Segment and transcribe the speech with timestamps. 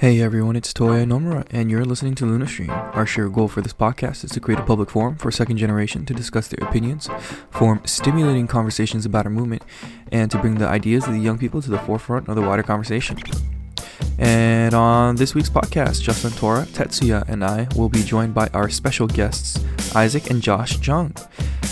[0.00, 2.70] Hey everyone, it's Toya Nomura, and you're listening to LunaStream.
[2.96, 6.06] Our shared goal for this podcast is to create a public forum for second generation
[6.06, 7.10] to discuss their opinions,
[7.50, 9.62] form stimulating conversations about our movement,
[10.10, 12.62] and to bring the ideas of the young people to the forefront of the wider
[12.62, 13.18] conversation.
[14.18, 18.68] And on this week's podcast, Justin Tora, Tetsuya, and I will be joined by our
[18.68, 19.58] special guests,
[19.94, 21.14] Isaac and Josh Jung.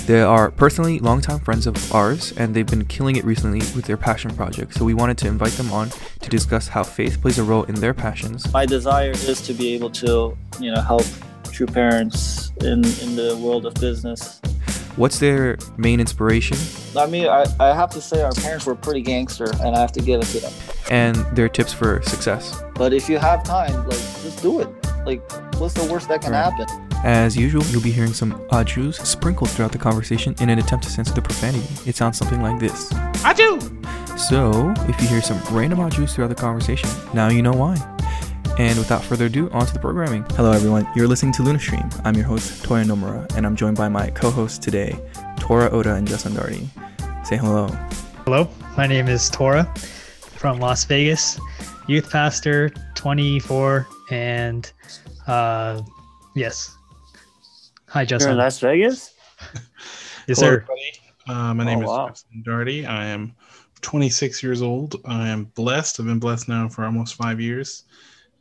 [0.06, 3.98] They are personally longtime friends of ours, and they've been killing it recently with their
[3.98, 4.72] passion project.
[4.72, 5.90] So we wanted to invite them on
[6.22, 8.50] to discuss how faith plays a role in their passions.
[8.52, 11.04] My desire is to be able to, you know, help
[11.52, 14.40] true parents in in the world of business.
[14.98, 16.58] What's their main inspiration?
[16.96, 19.92] I mean, I, I have to say our parents were pretty gangster, and I have
[19.92, 20.52] to give it to them.
[20.90, 22.60] And their tips for success.
[22.74, 24.68] But if you have time, like, just do it.
[25.06, 25.22] Like,
[25.60, 26.52] what's the worst that can Right.
[26.52, 26.66] happen?
[27.04, 30.90] As usual, you'll be hearing some ajus sprinkled throughout the conversation in an attempt to
[30.90, 31.64] censor the profanity.
[31.88, 32.92] It sounds something like this.
[33.24, 33.60] Aju!
[34.16, 37.76] So, if you hear some random ajus throughout the conversation, now you know why.
[38.58, 40.24] And without further ado, on to the programming.
[40.30, 40.86] Hello, everyone.
[40.96, 42.00] You're listening to LunaStream.
[42.04, 44.98] I'm your host, Toya Nomura, and I'm joined by my co-hosts today,
[45.38, 46.66] Tora Oda and Justin Darty.
[47.24, 47.68] Say hello.
[48.24, 51.38] Hello, my name is Tora from Las Vegas,
[51.86, 54.72] youth pastor, 24, and
[55.28, 55.80] uh,
[56.34, 56.76] yes.
[57.86, 58.30] Hi, Justin.
[58.30, 59.14] You're in Las Vegas?
[59.52, 59.60] yes,
[60.26, 60.46] Hello, sir.
[60.56, 60.92] everybody.
[61.28, 62.08] Uh, my name Oh, is wow.
[62.08, 62.86] Justin Darty.
[62.88, 63.36] I am
[63.82, 64.96] 26 years old.
[65.04, 66.00] I am blessed.
[66.00, 67.84] I've been blessed now for almost five years.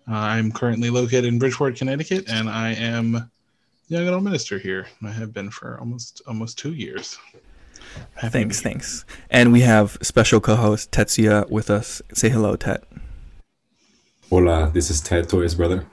[0.09, 3.30] Uh, I'm currently located in Bridgeport, Connecticut, and I am
[3.89, 4.88] young adult minister here.
[5.03, 7.17] I have been for almost almost two years.
[8.16, 8.73] Happy Thanks, to be here.
[8.73, 9.05] thanks.
[9.30, 12.02] And we have special co-host Tetsuya with us.
[12.14, 12.83] Say hello, Tet.
[14.30, 15.86] Hola, this is Tet Toya's brother.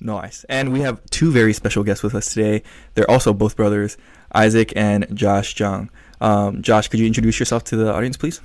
[0.00, 0.44] Nice.
[0.48, 2.62] And we have two very special guests with us today.
[2.94, 3.96] They're also both brothers,
[4.32, 5.90] Isaac and Josh Jung.
[6.20, 8.40] Um, Josh, could you introduce yourself to the audience, please?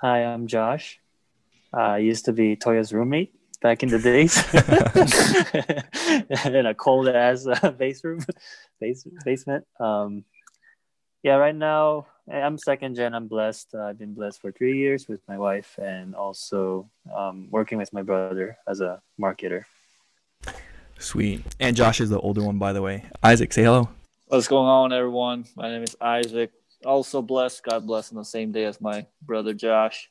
[0.00, 1.00] Hi, I'm Josh.
[1.72, 3.34] Uh, I used to be Toya's roommate
[3.64, 4.36] back in the days
[6.54, 8.20] in a cold ass uh, base room,
[8.80, 9.66] base, basement.
[9.80, 10.24] Um,
[11.22, 13.14] yeah, right now I'm second gen.
[13.14, 13.74] I'm blessed.
[13.74, 17.90] Uh, I've been blessed for three years with my wife and also um, working with
[17.94, 19.64] my brother as a marketer.
[20.98, 21.42] Sweet.
[21.58, 23.06] And Josh is the older one, by the way.
[23.22, 23.88] Isaac, say hello.
[24.26, 25.46] What's going on, everyone?
[25.56, 26.52] My name is Isaac.
[26.84, 27.62] Also blessed.
[27.64, 30.10] God bless on the same day as my brother Josh.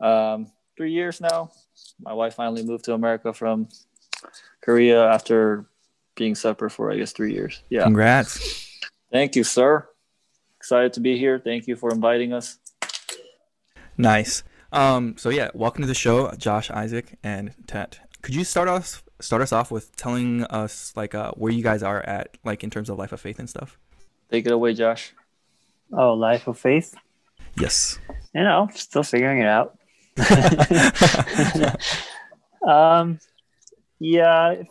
[0.00, 1.50] Um, three years now.
[2.00, 3.68] My wife finally moved to America from
[4.60, 5.66] Korea after
[6.14, 7.62] being separate for I guess three years.
[7.68, 7.84] Yeah.
[7.84, 8.80] Congrats.
[9.12, 9.88] Thank you, sir.
[10.58, 11.38] Excited to be here.
[11.38, 12.58] Thank you for inviting us.
[13.96, 14.42] Nice.
[14.72, 18.00] Um, so yeah, welcome to the show, Josh, Isaac, and Tet.
[18.22, 21.82] Could you start us start us off with telling us like uh, where you guys
[21.82, 23.78] are at, like in terms of life of faith and stuff?
[24.30, 25.14] Take it away, Josh.
[25.92, 26.94] Oh, life of faith.
[27.58, 27.98] Yes.
[28.34, 29.76] You know, still figuring it out.
[32.66, 33.18] um,
[33.98, 34.62] yeah,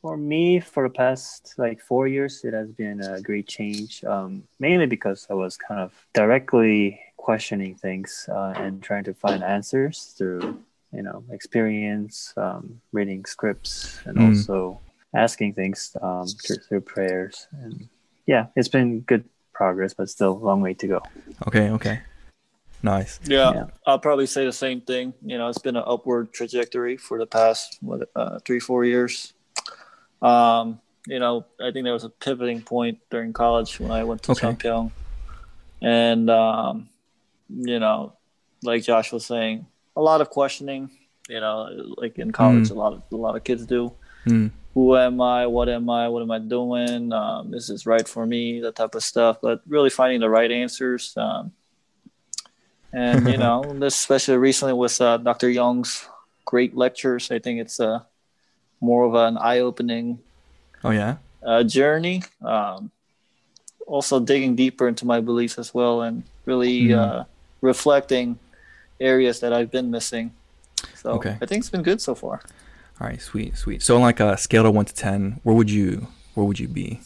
[0.00, 4.04] for me, for the past like four years, it has been a great change.
[4.04, 9.42] Um, mainly because I was kind of directly questioning things uh, and trying to find
[9.42, 10.62] answers through,
[10.92, 14.28] you know, experience, um, reading scripts, and Mm.
[14.28, 14.80] also
[15.14, 17.48] asking things um, through, through prayers.
[17.52, 17.88] And
[18.26, 21.02] yeah, it's been good progress, but still a long way to go.
[21.46, 21.70] Okay.
[21.70, 22.00] Okay.
[22.82, 23.18] Nice.
[23.26, 23.64] Yeah, Yeah.
[23.86, 25.12] I'll probably say the same thing.
[25.24, 29.32] You know, it's been an upward trajectory for the past what uh, three, four years.
[30.22, 34.22] Um, you know, I think there was a pivoting point during college when I went
[34.24, 34.46] to Okay.
[34.48, 34.90] Chungpyeong,
[35.80, 36.88] and um,
[37.50, 38.12] you know,
[38.62, 39.66] like Josh was saying,
[39.96, 40.90] a lot of questioning.
[41.28, 41.68] You know,
[41.98, 42.70] like in college, Mm.
[42.70, 43.92] a lot of a lot of kids do.
[44.26, 44.50] Mm.
[44.74, 45.46] Who am I?
[45.46, 46.08] What am I?
[46.08, 47.12] What am I doing?
[47.12, 48.60] Um, is this right for me?
[48.60, 49.38] That type of stuff.
[49.42, 51.14] But really finding the right answers.
[51.16, 51.52] Um,
[52.92, 55.50] and you know, this especially recently with uh, Dr.
[55.50, 56.08] Young's
[56.44, 58.00] great lectures, I think it's uh,
[58.80, 60.20] more of an eye-opening
[60.84, 61.18] Oh yeah.
[61.42, 62.22] uh, journey.
[62.44, 62.90] Um,
[63.86, 66.94] also digging deeper into my beliefs as well, and really Mhm.
[66.94, 67.24] uh,
[67.62, 68.38] reflecting
[69.00, 70.32] areas that I've been missing.
[70.94, 71.36] So Okay.
[71.40, 72.42] I think it's been good so far.
[73.00, 73.20] All right.
[73.20, 73.56] Sweet.
[73.56, 73.82] Sweet.
[73.82, 76.68] So on like a scale of one to ten, where would you where would you
[76.68, 77.00] be?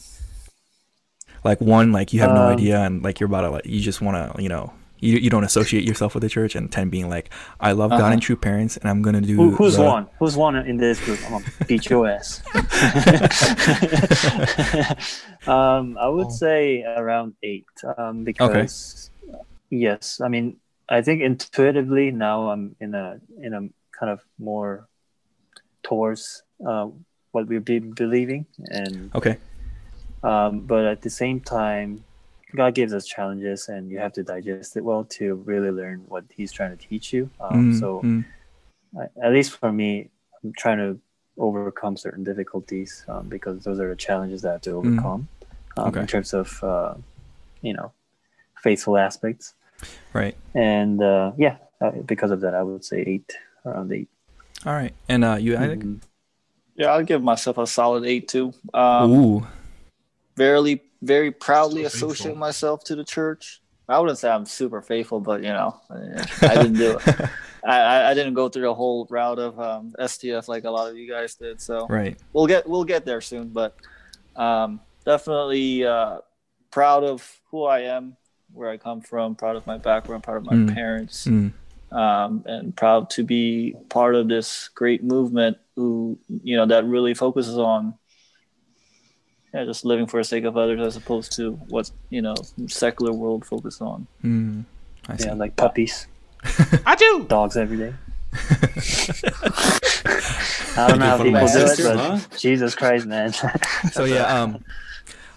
[1.43, 3.81] Like one, like you have no Um, idea, and like you're about to like you
[3.81, 4.73] just want to you know.
[5.03, 7.29] You, you don't associate yourself with the church, and ten being like,
[7.59, 8.13] I love God Uh-huh.
[8.13, 9.35] and true parents, and I'm gonna do.
[9.35, 10.07] Who, who's the- one?
[10.19, 11.19] Who's one in this group?
[11.25, 12.41] I'm gonna beat your ass.
[15.47, 16.37] um, I would Oh.
[16.43, 17.65] say around eight.
[17.97, 19.09] Um, because
[19.69, 20.57] yes, I mean,
[20.89, 23.61] I think intuitively now I'm in a in a
[23.97, 24.87] kind of more
[25.83, 26.87] towards uh,
[27.31, 29.37] what we've been believing, and Okay.
[30.23, 32.03] um, but at the same time,
[32.55, 36.23] God gives us challenges, and you have to digest it well to really learn what
[36.35, 37.29] He's trying to teach you.
[37.39, 38.23] Um, Mm, so mm,
[38.99, 40.09] I- at least for me,
[40.43, 40.99] I'm trying to
[41.37, 45.27] overcome certain difficulties um, because those are the challenges that I have to overcome
[45.77, 46.01] um, Okay.
[46.01, 46.93] in terms of uh,
[47.61, 47.91] you know
[48.61, 49.55] faithful aspects.
[50.13, 50.37] Right.
[50.53, 53.33] And uh, yeah, uh, because of that, I would say eight,
[53.65, 54.09] around eight.
[54.65, 54.93] All right.
[55.09, 55.79] And uh, you, Isaac?
[55.79, 56.01] Mhm.
[56.75, 58.53] Yeah, I'd give myself a solid eight too.
[58.73, 59.47] Um, Ooh.
[60.35, 63.61] very very proudly So associate myself to the church.
[63.89, 65.79] I wouldn't say I'm super faithful, but you know,
[66.41, 67.29] I didn't do it.
[67.65, 70.97] I, I- didn't go through the whole route of um, STF like a lot of
[70.97, 71.61] you guys did.
[71.61, 72.17] So Right.
[72.33, 73.49] we'll get we'll get there soon.
[73.49, 73.75] But
[74.35, 76.19] um, definitely uh,
[76.71, 78.15] proud of who I am,
[78.53, 80.73] where I come from, proud of my background, proud of my Mm.
[80.73, 81.51] parents, Mm.
[81.91, 85.57] um, and proud to be part of this great movement.
[85.75, 87.95] Who you know that really focuses on
[89.53, 92.35] yeah, just living for the sake of others as opposed to what you know
[92.67, 94.07] secular world focus on.
[94.23, 94.65] Mm.
[95.07, 95.27] I see.
[95.27, 96.07] Yeah, like puppies,
[96.85, 97.25] I do.
[97.27, 97.93] dogs every day.
[100.75, 102.19] I don't know how people fun do of it, but huh?
[102.37, 103.31] Jesus Christ, man.
[103.91, 104.63] so yeah, um,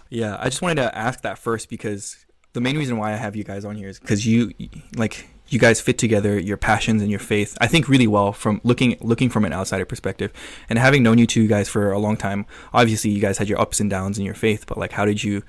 [0.09, 2.17] yeah, I just wanted to ask that first because
[2.55, 4.53] the main reason why I have you guys on here is because you,
[4.97, 7.56] like, you guys fit together your passions and your faith.
[7.60, 10.32] I think really well from looking looking from an outsider perspective,
[10.69, 12.46] and having known you two guys for a long time.
[12.75, 15.22] Obviously, you guys had your ups and downs in your faith, but like, how did
[15.25, 15.43] you,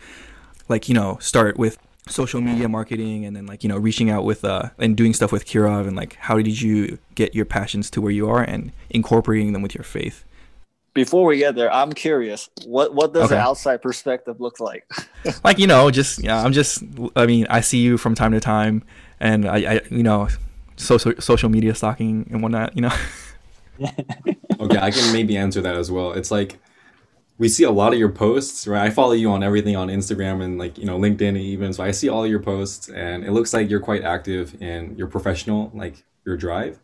[0.70, 1.78] like, you know, start with
[2.08, 5.30] social media marketing and then like you know reaching out with uh and doing stuff
[5.30, 8.72] with Kirov and like how did you get your passions to where you are and
[8.90, 10.24] incorporating them with your faith
[10.94, 12.50] Before we get there, I'm curious.
[12.66, 13.36] What what does Okay.
[13.36, 14.86] the outside perspective look like?
[15.44, 16.82] like you know just yeah i'm just
[17.18, 18.84] i mean i see you from time to time
[19.20, 20.28] and i, I you know
[20.76, 22.94] social social media stalking and whatnot you know
[24.60, 26.14] Okay, I can maybe answer that as well.
[26.14, 26.58] It's like
[27.38, 28.82] we see a lot of your posts, right?
[28.82, 31.74] I follow you on everything on Instagram and like, you know, LinkedIn and even.
[31.74, 35.08] So I see all your posts and it looks like you're quite active in your
[35.08, 36.80] professional, like your drive.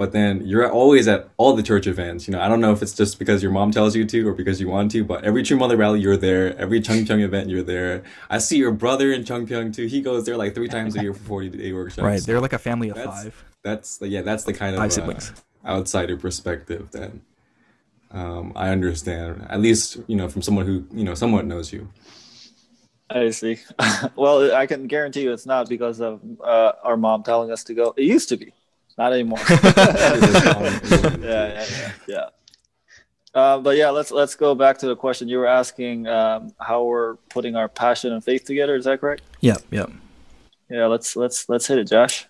[0.00, 2.26] But then you're always at all the church events.
[2.26, 4.32] You know, I don't know if it's just because your mom tells you to or
[4.32, 6.56] because you want to, but every True Mother Rally, you're there.
[6.56, 8.02] Every Chungpyeong event, you're there.
[8.30, 9.84] I see your brother in Chungpyeong too.
[9.84, 12.02] He goes there like three times a year for 40 day workshops.
[12.02, 14.78] right they're like a family of That's- five That's the, yeah, that's the kind of
[14.78, 15.34] five uh, siblings
[15.66, 17.12] outsider perspective that
[18.10, 19.46] um, I understand.
[19.50, 21.90] At least you know from someone who you know somewhat knows you.
[23.10, 23.58] I see.
[24.16, 27.74] well, I can guarantee you it's not because of uh, our mom telling us to
[27.74, 27.92] go.
[27.98, 28.54] It used to be,
[29.00, 29.38] not anymore.
[29.50, 32.26] yeah, yeah, yeah, yeah.
[33.34, 36.06] Uh, but yeah, let's let's go back to the question you were asking.
[36.06, 38.74] Um, how we're putting our passion and faith together.
[38.76, 39.22] Is that correct?
[39.40, 39.86] yeah yeah
[40.68, 40.86] Yeah.
[40.86, 42.26] Let's let's let's hit it, Josh.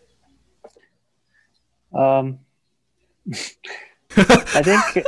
[1.93, 2.39] Um,
[4.17, 5.05] I think,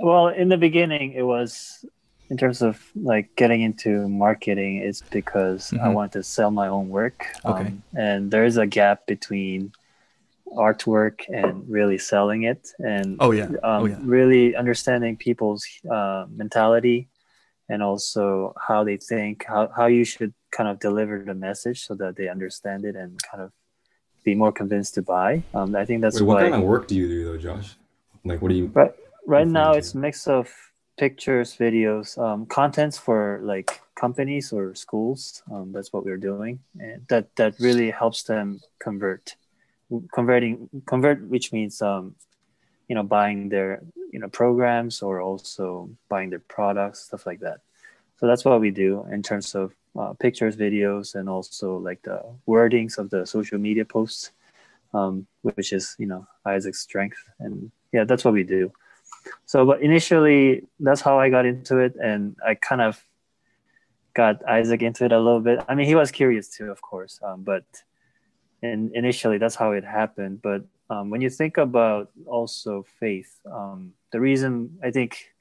[0.00, 1.84] well, in the beginning, it was
[2.28, 5.94] in terms of like getting into marketing, it's because I Mhm.
[5.94, 7.24] wanted to sell my own work.
[7.44, 7.68] Okay.
[7.68, 9.72] Um, and there is a gap between
[10.46, 16.26] artwork and really selling it and oh yeah um, oh yeah really understanding people's uh,
[16.30, 17.08] mentality
[17.68, 21.94] and also how they think, how, how you should kind of deliver the message so
[21.94, 23.52] that they understand it and kind of
[24.22, 25.42] be more convinced to buy.
[25.54, 27.76] Um, I think that's Wait, what why kind of work do you do though, Josh?
[28.24, 28.66] Like, what do you?
[28.66, 28.92] right,
[29.26, 29.78] right now to?
[29.78, 30.52] it's a mix of
[30.96, 35.42] pictures, videos, um, contents for like companies or schools.
[35.52, 39.36] Um, that's what we're doing, and that that really helps them convert,
[40.12, 42.14] converting convert, which means um,
[42.88, 43.82] you know buying their
[44.12, 47.60] you know programs or also buying their products, stuff like that.
[48.18, 52.22] So that's what we do in terms of uh, pictures, videos, and also like the
[52.48, 54.30] wordings of the social media posts,
[54.92, 58.72] um, which is you know Isaac's strength, and yeah, that's what we do.
[59.46, 63.02] So, but initially, that's how I got into it, and I kind of
[64.14, 65.64] got Isaac into it a little bit.
[65.68, 67.64] I mean, he was curious too, of course, um, but
[68.64, 70.40] and initially, that's how it happened.
[70.40, 75.34] But um, when you think about also faith, um, the reason I think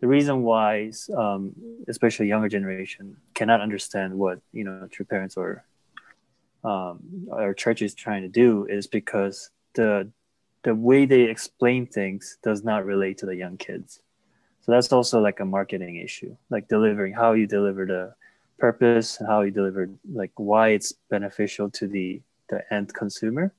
[0.00, 1.52] the reason why, um,
[1.88, 5.64] especially younger generation, cannot understand what you know true parents or
[6.64, 7.00] um,
[7.32, 10.08] our church is trying to do is because the
[10.62, 14.00] the way they explain things does not relate to the young kids.
[14.60, 18.14] So that's also like a marketing issue, like delivering how you deliver the
[18.58, 23.52] purpose and how you deliver like why it's beneficial to the the end consumer.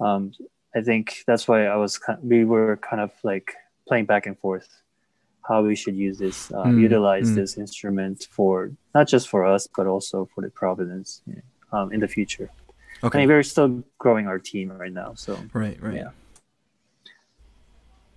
[0.00, 0.32] Um,
[0.74, 3.54] I think that's why I was we were kind of like
[3.88, 4.68] playing back and forth
[5.48, 7.36] how we should use this, uh, Mm, utilize mm.
[7.36, 11.22] this instrument for not just for us but also for the providence
[11.72, 12.50] um, in the future.
[13.02, 16.10] I okay mean, we're still growing our team right now, so right right Yeah.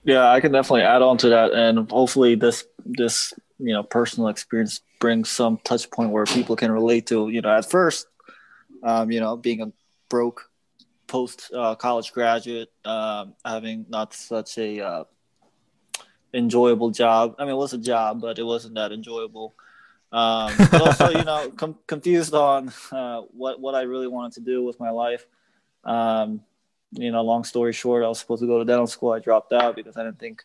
[0.03, 2.65] Yeah, I can definitely add on to that, and hopefully this
[3.01, 7.29] this you know personal experience brings some touch point where people can relate to.
[7.29, 8.07] You know, at first,
[8.83, 9.71] um, you know, being a
[10.11, 10.49] broke
[11.07, 15.03] post uh, college graduate, um, having not such a uh,
[16.33, 17.35] enjoyable job.
[17.39, 19.53] I mean, it was a job, but it wasn't that enjoyable.
[20.11, 24.41] Um, but also, you know, com- confused on uh, what what I really wanted to
[24.41, 25.25] do with my life.
[25.83, 26.41] Um,
[26.91, 29.13] you know, long story short, I was supposed to go to dental school.
[29.13, 30.43] I dropped out because I didn't think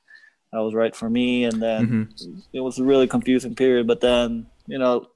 [0.52, 2.42] that was right for me, and then Mhm.
[2.52, 3.86] it was a really confusing period.
[3.88, 5.08] But then, you know,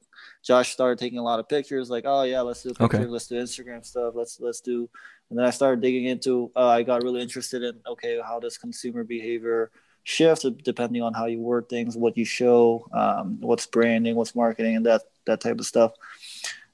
[0.42, 1.90] Josh started taking a lot of pictures.
[1.90, 3.06] Like, oh yeah, let's do pictures, Okay.
[3.06, 4.88] let's do Instagram stuff, let's let's do.
[5.28, 6.50] And then I started digging into.
[6.56, 9.70] Uh, I got really interested in okay, how does consumer behavior
[10.02, 14.76] shift depending on how you word things, what you show, um, what's branding, what's marketing,
[14.76, 15.92] and that that type of stuff.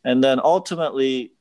[0.04, 1.32] And then ultimately,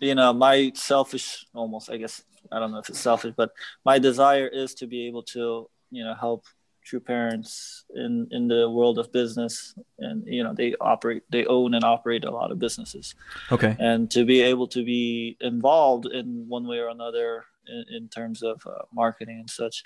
[0.00, 3.52] you know, my selfish, almost, I guess, I don't know if it's selfish, but
[3.84, 6.44] my desire is to be able to, you know, help
[6.84, 9.74] true parents in in the world of business.
[9.98, 13.14] And you know they operate they own and operate a lot of businesses.
[13.50, 13.76] Okay.
[13.78, 18.42] and to be able to be involved in one way or another in, in terms
[18.42, 19.82] of uh, marketing and such.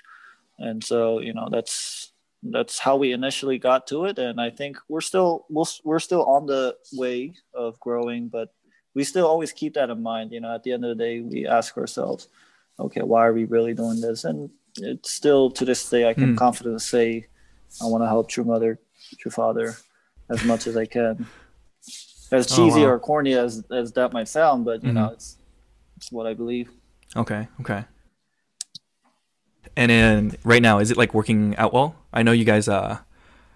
[0.59, 2.11] And so you know that's
[2.43, 4.19] that's how we initially got to it.
[4.19, 8.53] And i think we're still we'll, we're still on the way of growing but
[8.95, 10.31] we still always keep that in mind.
[10.31, 12.27] You know at the end of the day we ask ourselves
[12.79, 14.25] okay why are we really doing this?
[14.25, 14.49] And
[14.81, 16.35] it's still to this day i can Hmm.
[16.35, 17.25] confidently say
[17.81, 18.79] i want to help true mother
[19.19, 19.75] true father
[20.29, 21.27] as much as i can
[22.31, 22.89] as Oh, cheesy wow.
[22.91, 24.95] or corny as as that might sound but you Mhm.
[24.95, 25.37] know it's
[25.97, 26.69] it's what i believe
[27.15, 27.47] Okay.
[27.61, 27.85] Okay.
[29.75, 31.95] And then right now, is it like working out well?
[32.13, 32.99] I know you guys uh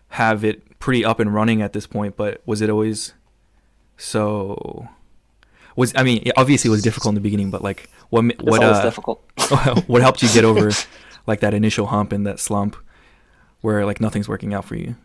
[0.10, 3.14] have it pretty up and running at this point, but was it always
[3.98, 4.88] so?
[5.76, 8.82] Was I mean, obviously it was difficult in the beginning, but like what what uh,
[8.84, 9.24] difficult
[9.88, 10.72] what helped you get over
[11.26, 12.76] like that initial hump and that slump
[13.62, 14.96] where like nothing's working out for you?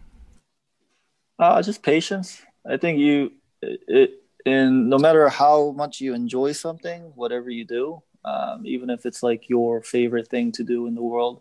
[1.39, 2.43] Uh, just patience.
[2.69, 3.33] I think you,
[3.63, 9.07] it, and no matter how much you enjoy something, whatever you do, um, even if
[9.07, 11.41] it's like your favorite thing to do in the world,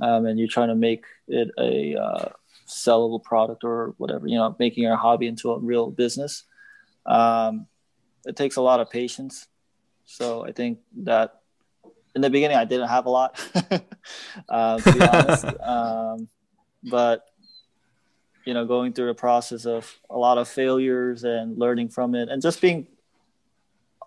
[0.00, 2.28] um, and you're trying to make it a uh,
[2.66, 6.44] sellable product or whatever, you know, making your hobby into a real business,
[7.06, 7.66] um,
[8.26, 9.46] it takes a lot of patience.
[10.04, 11.37] So I think that
[12.14, 13.38] in the beginning I didn't have a lot,
[14.48, 15.44] uh, to be honest.
[15.62, 16.28] um,
[16.84, 17.26] but
[18.44, 22.28] you know going through the process of a lot of failures and learning from it
[22.28, 22.86] and just being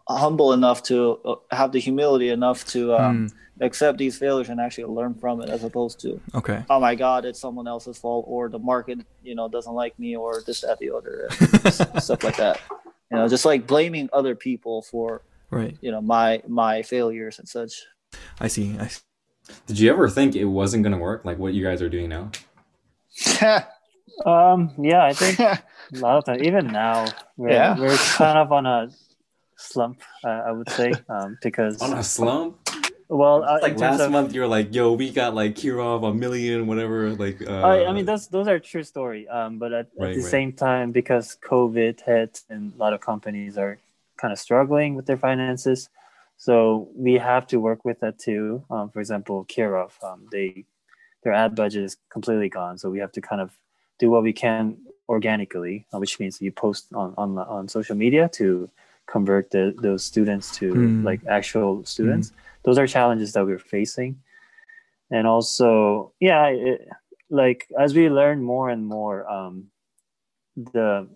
[0.09, 4.59] humble enough to uh, have the humility enough to um, Hmm, accept these failures and
[4.59, 6.65] actually learn from it as opposed to okay.
[6.69, 10.15] oh my god it's someone else's fault or the market you know doesn't like me
[10.15, 11.27] or this that the other
[12.01, 12.59] stuff like that
[13.11, 15.77] you know just like blaming other people for Right.
[15.81, 17.73] you know my my failures and such
[18.39, 18.75] I see.
[18.79, 19.01] I see.
[19.67, 22.31] Did you ever think it wasn't gonna work, like what you guys are doing now?
[24.25, 25.61] Um, yeah, I think a
[25.93, 27.05] lot of times, even now,
[27.37, 27.79] we're, Yeah.
[27.79, 28.89] we're kind of on a
[29.55, 32.57] slump, uh, I would say, um, because On a slump?
[33.07, 36.13] well, uh, Like last of, month, you were like, "Yo, we got like Kirov a
[36.13, 39.27] million, whatever." Like, uh, I, I mean, those those are true story.
[39.27, 40.29] Um, but at, Right, at the right.
[40.31, 43.79] same time, because COVID hit and a lot of companies are
[44.21, 45.89] kind of struggling with their finances,
[46.37, 48.63] so we have to work with that too.
[48.69, 50.65] Um, for example, Kirov, um, they
[51.23, 53.49] their ad budget is completely gone, so we have to kind of
[53.99, 58.29] do what we can organically, uh, which means you post on on on social media
[58.39, 58.69] to
[59.07, 61.05] convert the, those students to Hmm.
[61.09, 62.31] like actual students.
[62.63, 64.11] Those are challenges that we're facing,
[65.09, 66.87] and also, yeah, it,
[67.29, 69.71] like as we learn more and more, um,
[70.73, 71.07] the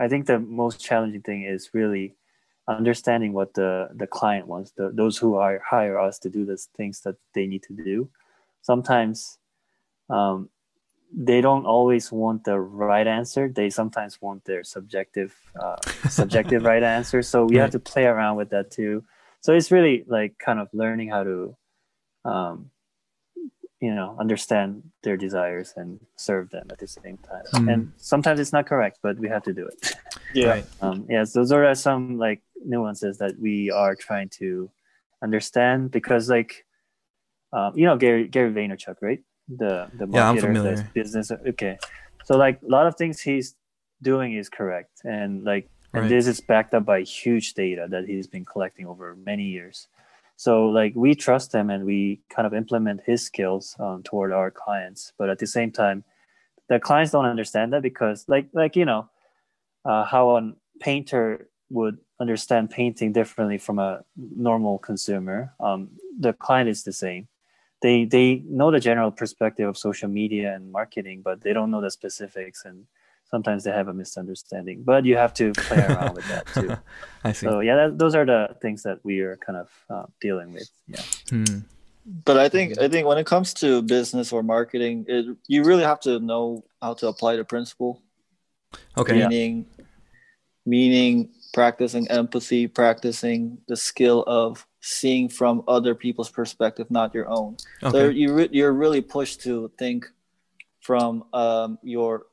[0.00, 2.16] I think the most challenging thing is really
[2.68, 4.72] understanding what the the client wants.
[4.72, 8.08] The, those who are hire us to do the things that they need to do.
[8.62, 9.38] Sometimes
[10.08, 10.48] um,
[11.14, 13.48] they don't always want the right answer.
[13.48, 15.76] They sometimes want their subjective uh,
[16.08, 17.22] subjective right answer.
[17.22, 19.04] So we have to play around with that too.
[19.40, 21.56] So it's really like kind of learning how to,
[22.24, 22.70] um,
[23.82, 27.42] you know, understand their desires and serve them at the same time.
[27.54, 27.72] Mm.
[27.72, 29.78] And sometimes it's not correct, but we have to do it.
[30.34, 30.66] yeah Right.
[30.80, 34.70] Um, yes, those are some like nuances that we are trying to
[35.20, 36.64] understand because, like,
[37.52, 39.20] um, you know, Gary Gary Vaynerchuk, right?
[39.48, 40.90] The the Yeah, I'm marketer, the familiar.
[40.94, 41.32] business.
[41.52, 41.76] Okay,
[42.24, 43.56] so like a lot of things he's
[44.00, 46.08] doing is correct, and like, and Right.
[46.08, 49.88] this is backed up by huge data that he's been collecting over many years.
[50.36, 54.50] So like we trust him and we kind of implement his skills um, toward our
[54.50, 56.04] clients, but at the same time,
[56.68, 59.08] the clients don't understand that because like like you know
[59.84, 65.52] uh, how a painter would understand painting differently from a normal consumer.
[65.60, 67.28] Um, the client is the same.
[67.82, 71.80] They they know the general perspective of social media and marketing, but they don't know
[71.80, 72.86] the specifics, and
[73.32, 74.82] sometimes they have a misunderstanding.
[74.84, 76.76] But you have to play around with that too.
[77.24, 77.46] I see.
[77.46, 80.70] So yeah, that, those are the things that we are kind of uh, dealing with.
[80.86, 81.02] Yeah.
[81.30, 81.58] Hmm.
[82.24, 85.84] but I think I think when it comes to business or marketing, it, you really
[85.84, 88.02] have to know how to apply the principle.
[88.96, 89.18] Okay.
[89.18, 89.66] Meaning,
[90.64, 97.56] meaning practicing empathy, practicing the skill of seeing from other people's perspective, not your own.
[97.80, 98.18] So Okay.
[98.18, 100.10] you re- you're really pushed to think
[100.80, 102.26] from um, your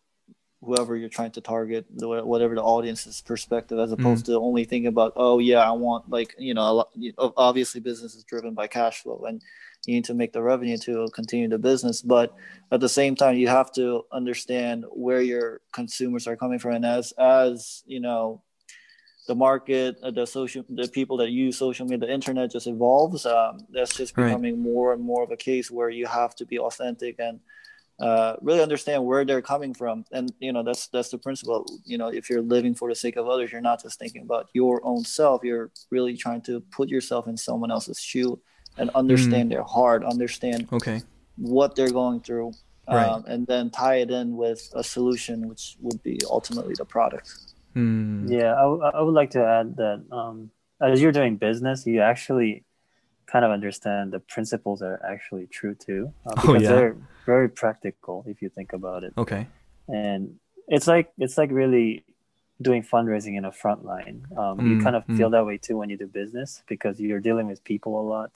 [0.62, 5.14] whoever you're trying to target, whatever the audience's perspective, as opposed to only thinking about,
[5.16, 6.90] oh yeah, I want like you know, a lot,
[7.38, 9.42] obviously business is driven by cash flow, and
[9.86, 12.36] you need to make the revenue to continue the business, but
[12.72, 16.86] at the same time, you have to understand where your consumers are coming from, and
[16.86, 18.42] as as you know.
[19.28, 23.28] The market, uh, the social, the people that use social media, the internet just evolves.
[23.28, 24.26] Um, that's just Right.
[24.26, 27.40] becoming more and more of a case where you have to be authentic and
[28.00, 31.98] uh, really understand where they're coming from and you know that's that's the principle you
[31.98, 34.80] know if you're living for the sake of others you're not just thinking about your
[34.86, 38.40] own self you're really trying to put yourself in someone else's shoe
[38.78, 41.02] and understand their heart understand Okay.
[41.38, 42.54] what they're going through
[42.92, 43.06] Right.
[43.06, 47.30] um, and then tie it in with a solution which would be ultimately the product
[47.76, 48.28] Hmm.
[48.32, 50.50] Yeah, I, w- I would like to add that um,
[50.82, 52.66] as you're doing business, you actually
[53.32, 56.70] kind of understand the principles are actually true too, uh, Oh, yeah.
[56.70, 56.96] they're
[57.26, 59.14] very practical if you think about it.
[59.24, 59.44] Okay.
[59.88, 60.22] And
[60.68, 62.04] it's like it's like really
[62.62, 64.18] doing fundraising in a front line.
[64.42, 65.18] Um, Mm, you kind of mm.
[65.18, 68.32] feel that way too when you do business because you're dealing with people a lot,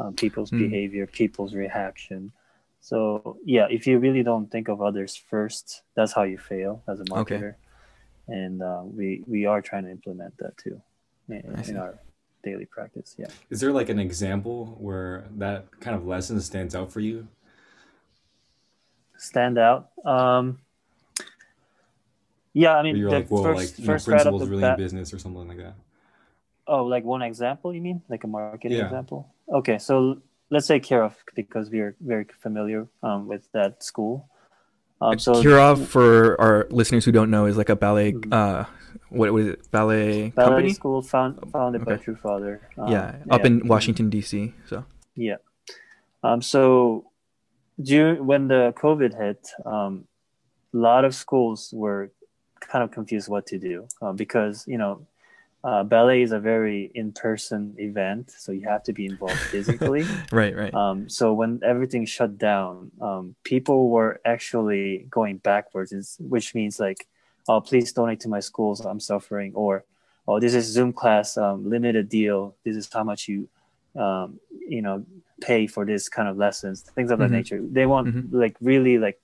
[0.00, 0.58] um, people's Mm.
[0.64, 2.32] behavior, people's reaction.
[2.80, 2.96] So
[3.44, 7.04] yeah, if you really don't think of others first, that's how you fail as a
[7.14, 7.54] marketer Okay.
[8.28, 10.76] And uh, we we are trying to implement that too
[11.28, 11.94] in, in our
[12.46, 13.14] daily practice.
[13.18, 13.26] Yeah.
[13.50, 17.26] Is there like an example where that kind of lesson stands out for you?
[19.18, 19.90] stand out.
[20.04, 20.58] Um,
[22.52, 24.48] yeah, I mean, you're the like, well, first, like you first right off principles the
[24.48, 25.74] really bat, in business or something like that.
[26.66, 28.84] oh, like one example, you mean, like a marketing Yeah.
[28.84, 29.32] example?
[29.48, 34.28] Okay, so let's say Kirov because we're very familiar um, with that school.
[35.00, 38.12] Um, so Kirov, for our listeners who don't know, is like a ballet.
[38.12, 38.32] Mhm.
[38.32, 38.64] Uh,
[39.10, 39.70] what was it?
[39.70, 40.72] Ballet, ballet company.
[40.72, 42.60] school found, founded by True Father.
[42.78, 44.52] um, yeah, up in Washington D.C.
[44.68, 44.84] So.
[45.14, 45.36] Yeah.
[46.22, 47.10] Um, so
[47.80, 50.06] during, when the COVID hit, um,
[50.74, 52.10] a lot of schools were
[52.60, 55.06] kind of confused what to do uh, because, you know,
[55.64, 60.04] uh, ballet is a very in-person event, so you have to be involved physically.
[60.30, 60.54] Right.
[60.54, 60.72] Right.
[60.74, 67.06] um, so when everything shut down, um, people were actually going backwards, which means like,
[67.48, 69.84] oh, please donate to my schools, I'm suffering, or
[70.28, 72.56] oh, this is Zoom class, um, limited deal.
[72.64, 73.48] This is how much you,
[73.96, 75.04] um, you know,
[75.40, 77.38] pay for this kind of lessons, things of that Mhm.
[77.38, 77.60] nature.
[77.62, 78.28] They want Mhm.
[78.32, 79.20] like really like,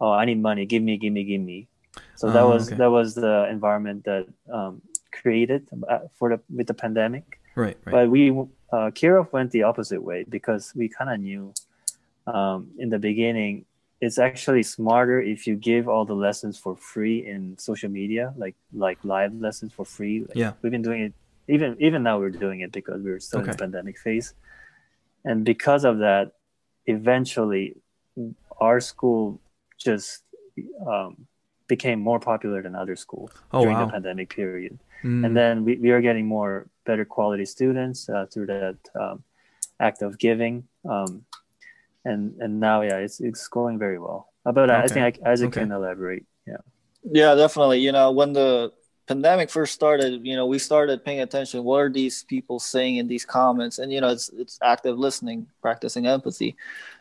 [0.00, 1.68] oh, I need money, give me, give me, give me.
[2.16, 2.76] So that Oh, was okay.
[2.78, 4.80] that was the environment that um,
[5.12, 7.38] created uh, for the with the pandemic.
[7.54, 7.76] right.
[7.84, 7.92] Right.
[7.92, 11.52] But we, uh, Kirov went the opposite way because we kind of knew
[12.26, 13.64] um, in the beginning
[14.00, 18.54] it's actually smarter if you give all the lessons for free in social media, like
[18.72, 20.20] like live lessons for free.
[20.20, 20.52] Like, Yeah.
[20.62, 21.14] we've been doing it
[21.48, 24.34] even even now we're doing it because we're still in the pandemic phase,
[25.24, 26.32] and because of that,
[26.86, 27.76] eventually
[28.60, 29.40] our school
[29.78, 30.22] just
[30.86, 31.26] um,
[31.68, 33.86] became more popular than other schools Oh, during wow.
[33.86, 35.24] the pandemic period Mm.
[35.24, 39.22] and then we, we are getting more better quality students uh, through that um,
[39.78, 41.24] act of giving um,
[42.10, 45.48] and and now yeah it's it's going very well Uh, but I think I, Isaac
[45.48, 45.60] Okay.
[45.62, 46.62] can elaborate yeah
[47.20, 47.80] Yeah, definitely.
[47.86, 48.72] You know, when the
[49.06, 51.64] pandemic first started, you know, we started paying attention.
[51.64, 53.78] What are these people saying in these comments?
[53.80, 56.50] And you know, it's it's active listening, practicing empathy.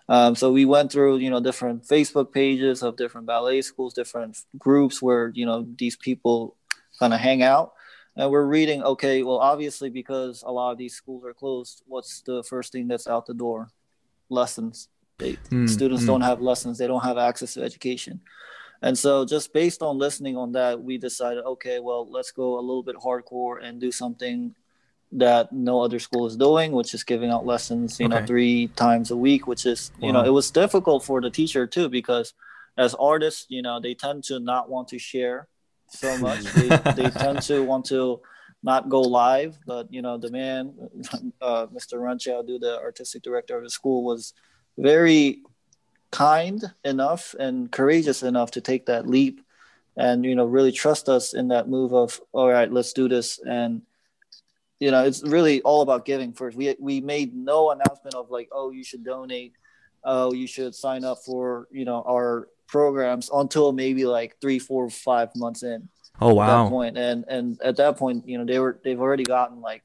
[0.08, 4.34] Um, so we went through, you know, different Facebook pages of different ballet schools, different
[4.66, 6.56] groups where you know these people
[7.00, 7.68] kind of hang out,
[8.16, 8.80] and we're reading.
[8.84, 12.88] Okay, well, obviously because a lot of these schools are closed, what's the first thing
[12.88, 13.68] that's out the door?
[14.30, 14.88] Lessons.
[15.20, 16.08] They, Mm, students mm.
[16.08, 16.78] don't have lessons.
[16.78, 18.22] They don't have access to education.
[18.82, 22.62] And so, just based on listening on that, we decided, okay, well, let's go a
[22.62, 24.54] little bit hardcore and do something
[25.14, 29.10] that no other school is doing, which is giving out lessons, you know, three times
[29.10, 32.34] a week, which is, you know, it was difficult for the teacher too, because
[32.78, 35.48] as artists, you know, they tend to not want to share
[35.88, 36.44] so much.
[36.44, 38.20] they, they tend to want to
[38.64, 40.74] not go live, but, you know, the man,
[41.42, 41.94] uh, Mr.
[41.94, 44.34] Rancha, do the artistic director of the school, was
[44.78, 45.42] very
[46.12, 49.42] kind enough and courageous enough to take that leap
[49.98, 53.40] and you know really trust us in that move of all right let's do this.
[53.40, 53.82] And
[54.80, 56.56] you know it's really all about giving first.
[56.56, 59.54] We we made no announcement of like oh you should donate.
[60.04, 64.90] Oh you should sign up for you know our programs until maybe like three four
[64.90, 66.70] five months in Oh at that wow.
[66.70, 66.98] point.
[66.98, 69.84] And and at that point you know they were they've already gotten like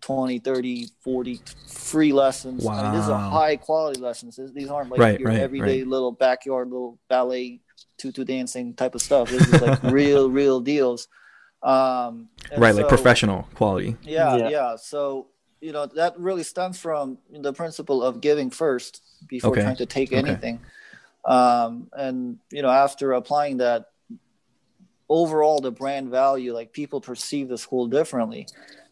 [0.00, 3.30] 20 30 40 free lessons I mean, these are Wow.
[3.30, 5.86] high quality lessons These- these aren't like Right, your right, everyday right.
[5.86, 7.60] little backyard little ballet
[7.98, 11.08] tutu dancing type of stuff this is like real real deals
[11.62, 13.96] um and right, like professional quality.
[14.02, 14.48] yeah, Yeah.
[14.48, 15.26] yeah so
[15.60, 19.62] you know that really stems from the principle of giving first before Okay.
[19.62, 20.18] trying to take Okay.
[20.18, 20.60] anything
[21.24, 23.86] um and you know after applying that
[25.08, 28.46] overall the brand value like people perceive the school differently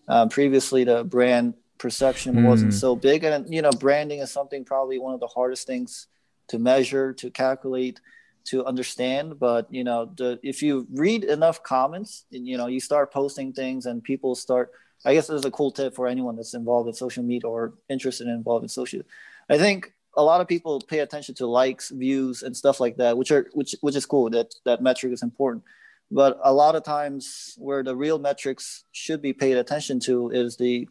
[0.09, 2.81] uh, previously the brand perception wasn't Mm.
[2.81, 3.25] so big.
[3.25, 6.07] And you know branding is something probably one of the hardest things
[6.49, 8.01] to measure to calculate
[8.47, 9.39] to understand.
[9.39, 13.53] But you know the if you read enough comments and you know you start posting
[13.53, 14.71] things and people start
[15.05, 17.75] i guess this is a cool tip for anyone that's involved in social media or
[17.89, 19.03] interested in involved in social.
[19.51, 23.19] I think a lot of people pay attention to likes views and stuff like that
[23.19, 24.31] which are which which is cool.
[24.31, 25.63] That that metric is important
[26.11, 30.57] but a lot of times where the real metrics should be paid attention to is
[30.57, 30.89] the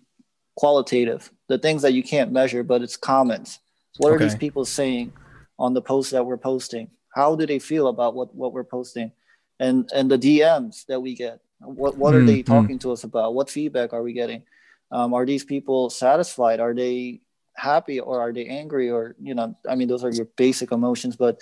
[0.56, 3.60] qualitative the things that you can't measure but it's comments.
[3.98, 5.14] What are these people saying
[5.58, 6.90] on the posts that we're posting?
[7.14, 9.12] How do they feel about what what we're posting?
[9.60, 12.46] And and the dms that we get what what are Mm, they mm.
[12.46, 13.34] talking to us about?
[13.34, 14.44] What feedback are we getting?
[14.92, 16.60] Um, are these people satisfied?
[16.60, 17.22] Are they
[17.56, 21.16] happy or are they angry or you know i mean those are your basic emotions
[21.16, 21.40] but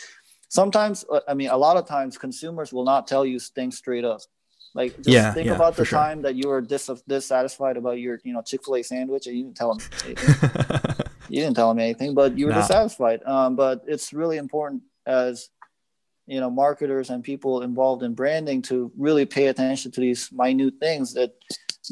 [0.59, 4.05] sometimes uh, i mean a lot of times consumers will not tell you things straight
[4.13, 4.21] up
[4.79, 5.99] like just Yeah, think yeah, about the sure.
[6.01, 9.57] time that you were dis- dissatisfied about your you know chick-fil-a sandwich and you didn't
[9.61, 10.31] tell them anything
[11.33, 12.61] you didn't tell them anything, but you were Nah.
[12.61, 13.19] dissatisfied.
[13.35, 14.81] Um, but it's really important
[15.23, 15.33] as
[16.33, 18.75] you know marketers and people involved in branding to
[19.07, 21.31] really pay attention to these minute things that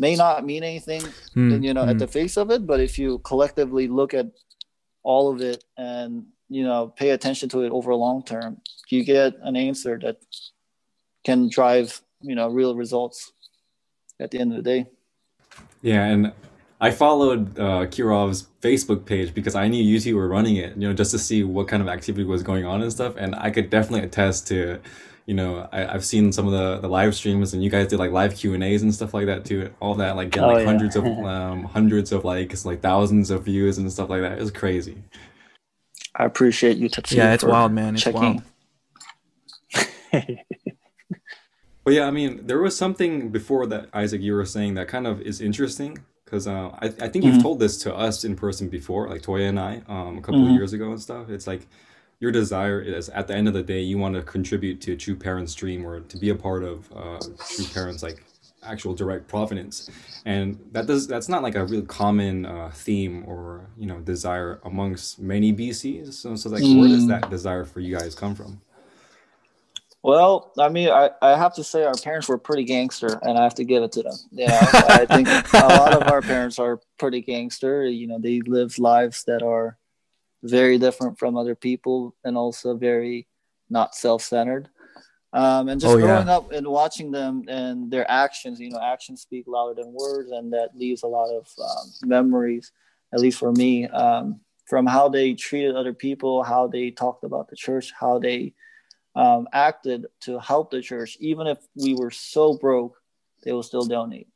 [0.06, 1.04] may not mean anything,
[1.36, 1.91] Mm, you know, mm.
[1.91, 2.62] at the face of it.
[2.71, 4.28] But if you collectively look at
[5.04, 9.03] all of it and you know pay attention to it over a long term, you
[9.05, 10.17] get an answer that
[11.23, 13.31] can drive you know real results
[14.19, 14.85] at the end of the day.
[15.81, 16.31] Yeah, and
[16.81, 20.87] I followed uh, Kirov's Facebook page because I knew you two were running it, you
[20.87, 23.13] know, just to see what kind of activity was going on and stuff.
[23.17, 24.79] And I could definitely attest to,
[25.27, 27.99] you know, I, I've seen some of the, the live streams and you guys did
[27.99, 29.71] like live Q and A's and stuff like that too.
[29.79, 30.65] All that like get Oh, yeah.
[30.65, 34.33] hundreds of um, hundreds of likes, like thousands of views and stuff like that.
[34.33, 34.97] It was crazy.
[36.15, 37.95] I appreciate you, Tatsuya, yeah, it's wild, man.
[37.95, 38.43] It's checking.
[39.74, 40.24] wild.
[41.84, 45.08] But yeah, I mean, there was something before that Isaac you were saying that kind
[45.08, 47.41] of is interesting because uh, I I think you've Mhm.
[47.41, 50.52] told this to us in person before, like Toya and I, um, a couple of
[50.52, 50.56] Mhm.
[50.58, 51.30] years ago and stuff.
[51.30, 51.65] It's like
[52.19, 55.15] your desire is at the end of the day you want to contribute to True
[55.15, 57.17] Parents' dream or to be a part of uh,
[57.50, 58.24] True Parents like
[58.63, 59.89] actual direct providence,
[60.26, 64.60] and that does that's not like a real common uh, theme or you know desire
[64.63, 66.13] amongst many BCs.
[66.13, 67.08] So, so like, where does Mm.
[67.10, 68.62] that desire for you guys come from?
[70.04, 73.43] Well, I mean, I, I have to say our parents were pretty gangster, and I
[73.43, 74.15] have to give it to them.
[74.32, 77.86] Yeah, I think a lot of our parents are pretty gangster.
[77.86, 79.78] You know, they live lives that are
[80.41, 83.28] very different from other people, and also very
[83.69, 84.69] not self-centered.
[85.33, 86.05] Um, and just Oh, yeah.
[86.07, 90.31] growing up and watching them and their actions, you know, actions speak louder than words,
[90.31, 92.71] and that leaves a lot of um, memories,
[93.13, 97.47] at least for me, um, from how they treated other people, how they talked about
[97.49, 98.53] the church, how they
[99.15, 101.15] um, acted to help the church.
[101.21, 102.97] Even if we were so broke,
[103.43, 104.27] they will still donate.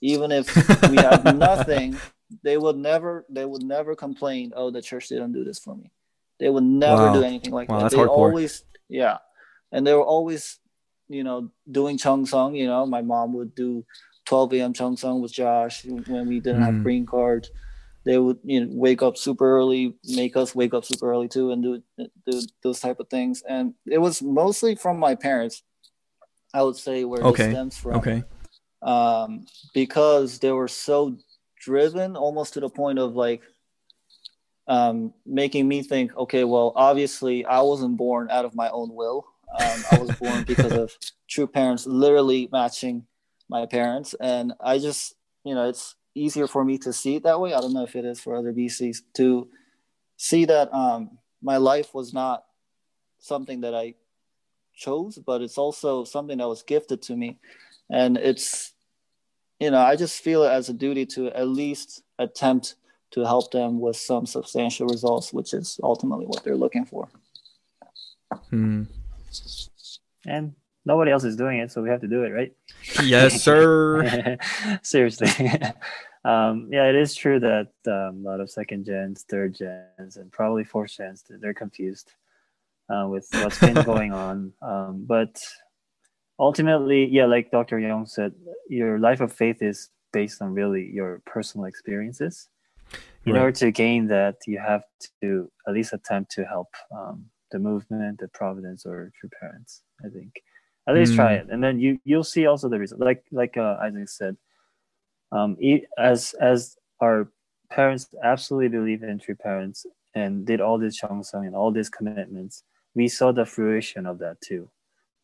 [0.00, 0.46] Even if
[0.88, 2.00] we have nothing,
[2.42, 4.52] they would never they would never complain.
[4.54, 5.90] Oh, the church didn't do this for me.
[6.38, 7.14] They would never Wow.
[7.14, 7.90] do anything like Wow, that.
[7.90, 8.08] they hardcore.
[8.08, 9.18] always yeah,
[9.76, 10.60] and they were always
[11.08, 12.56] you know doing chung sung.
[12.56, 13.86] You know, my mom would do
[14.26, 14.74] 12 a.m.
[14.74, 16.66] chung sung with Josh when we didn't Mm.
[16.66, 17.50] have green cards.
[18.04, 21.52] They would you know wake up super early, make us wake up super early too,
[21.52, 21.82] and do
[22.26, 23.42] do those type of things.
[23.48, 25.64] And it was mostly from my parents.
[26.54, 28.24] I would say where Okay, this stems from Okay.
[28.82, 31.18] um, because they were so
[31.60, 33.42] driven almost to the point of like
[34.68, 39.26] um, making me think, okay, well, obviously I wasn't born out of my own will.
[39.48, 40.96] Um, I was born because of
[41.28, 43.06] true parents literally matching
[43.48, 44.14] my parents.
[44.20, 47.54] And I just, you know, it's easier for me to see it that way.
[47.54, 49.48] I don't know if it is for other BCs to
[50.16, 52.44] see that um, my life was not
[53.18, 53.94] something that I
[54.74, 57.38] chose, but it's also something that was gifted to me.
[57.90, 58.72] And it's,
[59.60, 62.74] you know, I just feel it as a duty to at least attempt
[63.12, 67.08] to help them with some substantial results, which is ultimately what they're looking for.
[68.50, 68.84] Hmm.
[70.26, 70.52] And
[70.84, 72.52] nobody else is doing it, so we have to do it, right?
[73.02, 74.38] Yes, sir.
[74.82, 75.28] Seriously.
[76.24, 80.30] um, yeah, it is true that um, a lot of second gens, third gens, and
[80.32, 82.12] probably fourth gens, they're confused
[82.88, 84.52] uh, with what's been going on.
[84.62, 85.40] Um, but
[86.38, 87.78] ultimately, yeah, like Dr.
[87.78, 88.32] Young said,
[88.68, 92.48] your life of faith is based on really your personal experiences.
[93.26, 93.40] In Right.
[93.40, 94.84] order to gain that, you have
[95.20, 99.82] to at least attempt to help um, the movement, the Providence, or True Parents.
[100.04, 100.32] I think
[100.88, 101.40] at least try Mm.
[101.40, 103.00] it, and then you you'll see also the result.
[103.00, 104.36] Like like uh, Isaac said,
[105.32, 105.56] um,
[105.98, 107.28] as as our
[107.70, 112.62] parents absolutely believe in True Parents and did all this Chongsung and all these commitments,
[112.94, 114.70] we saw the fruition of that too.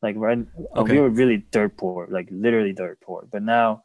[0.03, 0.39] Like right,
[0.77, 0.95] Okay.
[0.95, 3.27] we were really dirt poor, like literally dirt poor.
[3.31, 3.85] But now,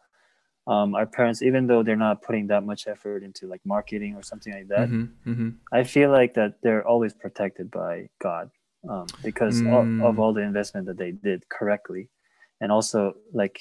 [0.68, 4.24] um, our parents, even though they're not putting that much effort into like marketing or
[4.24, 8.50] something like that, hmm hmm I feel like that they're always protected by God
[8.90, 9.74] um, because Mm.
[9.74, 12.10] of, of all the investment that they did correctly,
[12.62, 13.60] and also like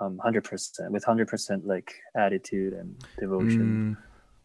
[0.00, 3.66] um, hundred percent with hundred percent like attitude and devotion.
[3.66, 3.96] Mm.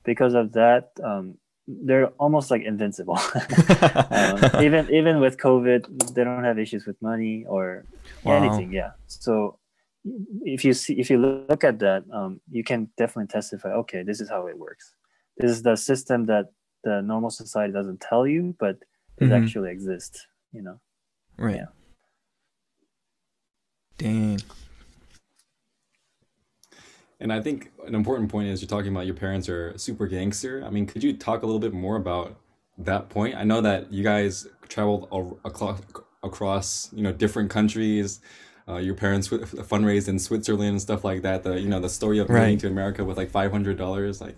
[0.04, 3.20] Because of that, um, they're almost like invincible.
[4.12, 7.86] um, even even with COVID, they don't have issues with money or
[8.24, 8.38] Wow.
[8.38, 8.72] anything.
[8.74, 8.92] Yeah.
[9.08, 9.60] So
[10.43, 13.70] if you see if you look at that, um, you can definitely testify.
[13.74, 14.93] Okay, this is how it works.
[15.38, 16.52] This is the system that
[16.84, 18.78] the normal society doesn't tell you, but
[19.17, 19.32] it Mhm.
[19.32, 20.26] actually exists.
[20.52, 20.80] You know.
[21.38, 21.58] Right.
[21.58, 21.67] Yeah.
[23.98, 24.39] Dang.
[27.20, 30.63] And I think an important point is you're talking about your parents are super gangster.
[30.63, 32.39] I mean, could you talk a little bit more about
[32.78, 33.36] that point?
[33.36, 35.08] I know that you guys traveled
[35.43, 35.82] across,
[36.22, 38.20] across you know, different countries.
[38.70, 41.44] Uh, your parents w- fundraised in Switzerland and stuff like that.
[41.44, 42.60] The you know the story of moving Right.
[42.60, 44.36] to America with like five hundred dollars, like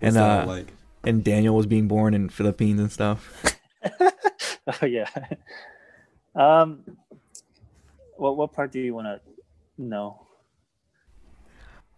[0.00, 0.72] And, uh, like
[1.04, 3.42] And Daniel was being born in Philippines and stuff.
[4.00, 5.08] oh yeah.
[6.34, 6.84] Um.
[8.18, 9.20] What what part do you want to
[9.78, 10.26] know?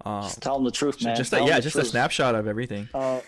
[0.04, 1.16] Um, Just tell them the truth, man.
[1.16, 2.88] just a, yeah, the just a snapshot of everything.
[2.94, 3.20] Uh, uh,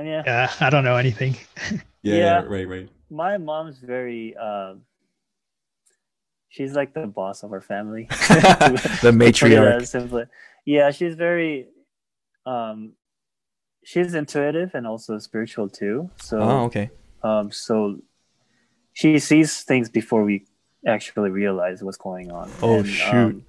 [0.00, 1.36] yeah, Yeah, I don't know anything.
[1.70, 2.42] yeah, yeah, yeah.
[2.42, 2.88] right, right.
[3.08, 4.36] my mom's very.
[4.36, 4.82] Um,
[6.52, 8.06] she's like the boss of our family.
[8.10, 10.28] the matriarch.
[10.64, 11.68] Yeah, she's very.
[12.46, 12.92] Um,
[13.84, 16.10] she's intuitive and also spiritual too.
[16.18, 16.90] So Oh, okay.
[17.22, 17.98] um, so
[18.92, 20.44] she sees things before we
[20.86, 22.50] actually realize what's going on.
[22.62, 23.12] Oh, shoot.
[23.12, 23.46] Um,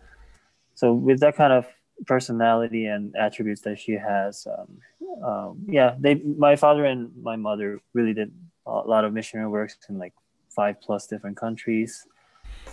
[0.75, 1.65] so with that kind of
[2.07, 7.79] personality and attributes that she has, um, um, yeah, they, my father and my mother
[7.93, 8.31] really did
[8.65, 10.13] a lot of missionary works in like
[10.55, 12.07] five plus different countries.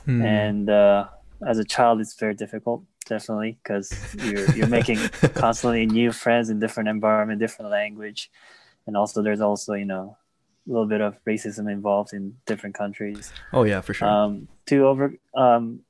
[0.04, 0.22] Hmm.
[0.22, 1.08] And uh,
[1.46, 4.98] as a child, it's very difficult, definitely, because you're you're making
[5.34, 8.30] constantly new friends in different environment, different language,
[8.86, 10.16] and also there's also you know
[10.68, 13.32] a little bit of racism involved in different countries.
[13.52, 14.08] oh yeah, for sure.
[14.08, 15.80] Um, to over, um,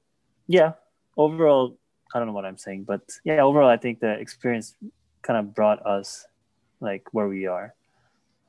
[0.46, 0.73] yeah,
[1.16, 1.77] overall,
[2.14, 4.75] I don't know what I'm saying, but yeah, overall, I think the experience
[5.23, 6.27] kind of brought us
[6.81, 7.75] like where we are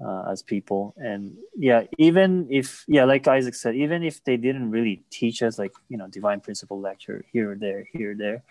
[0.04, 4.72] uh, as people, and yeah, even if yeah, like Isaac said, even if they didn't
[4.72, 8.44] really teach us like you know divine principle lecture here or there, here or there,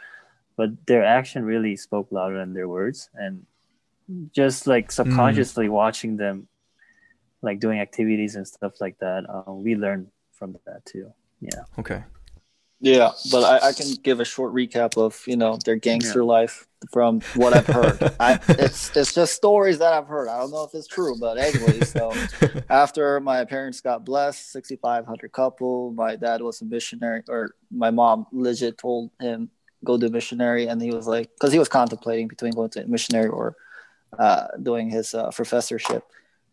[0.56, 3.46] but their action really spoke louder than their words, and
[4.32, 6.48] just like subconsciously watching them
[7.42, 11.12] like doing activities and stuff like that uh, we learn from that too.
[11.40, 11.62] Yeah.
[11.78, 12.04] Okay.
[12.80, 16.66] Yeah, but I, I can give a short recap of you know their gangster life
[16.90, 18.14] from what I've heard.
[18.20, 20.28] I, it's it's just stories that I've heard.
[20.28, 21.80] I don't know if it's true, but anyway.
[21.80, 22.14] So
[22.70, 25.92] after my parents got blessed, sixty five hundred couple.
[25.92, 29.50] My dad was a missionary, or my mom legit told him
[29.84, 33.28] go do missionary, and he was like, because he was contemplating between going to missionary
[33.28, 33.56] or
[34.18, 36.04] uh, doing his uh, professorship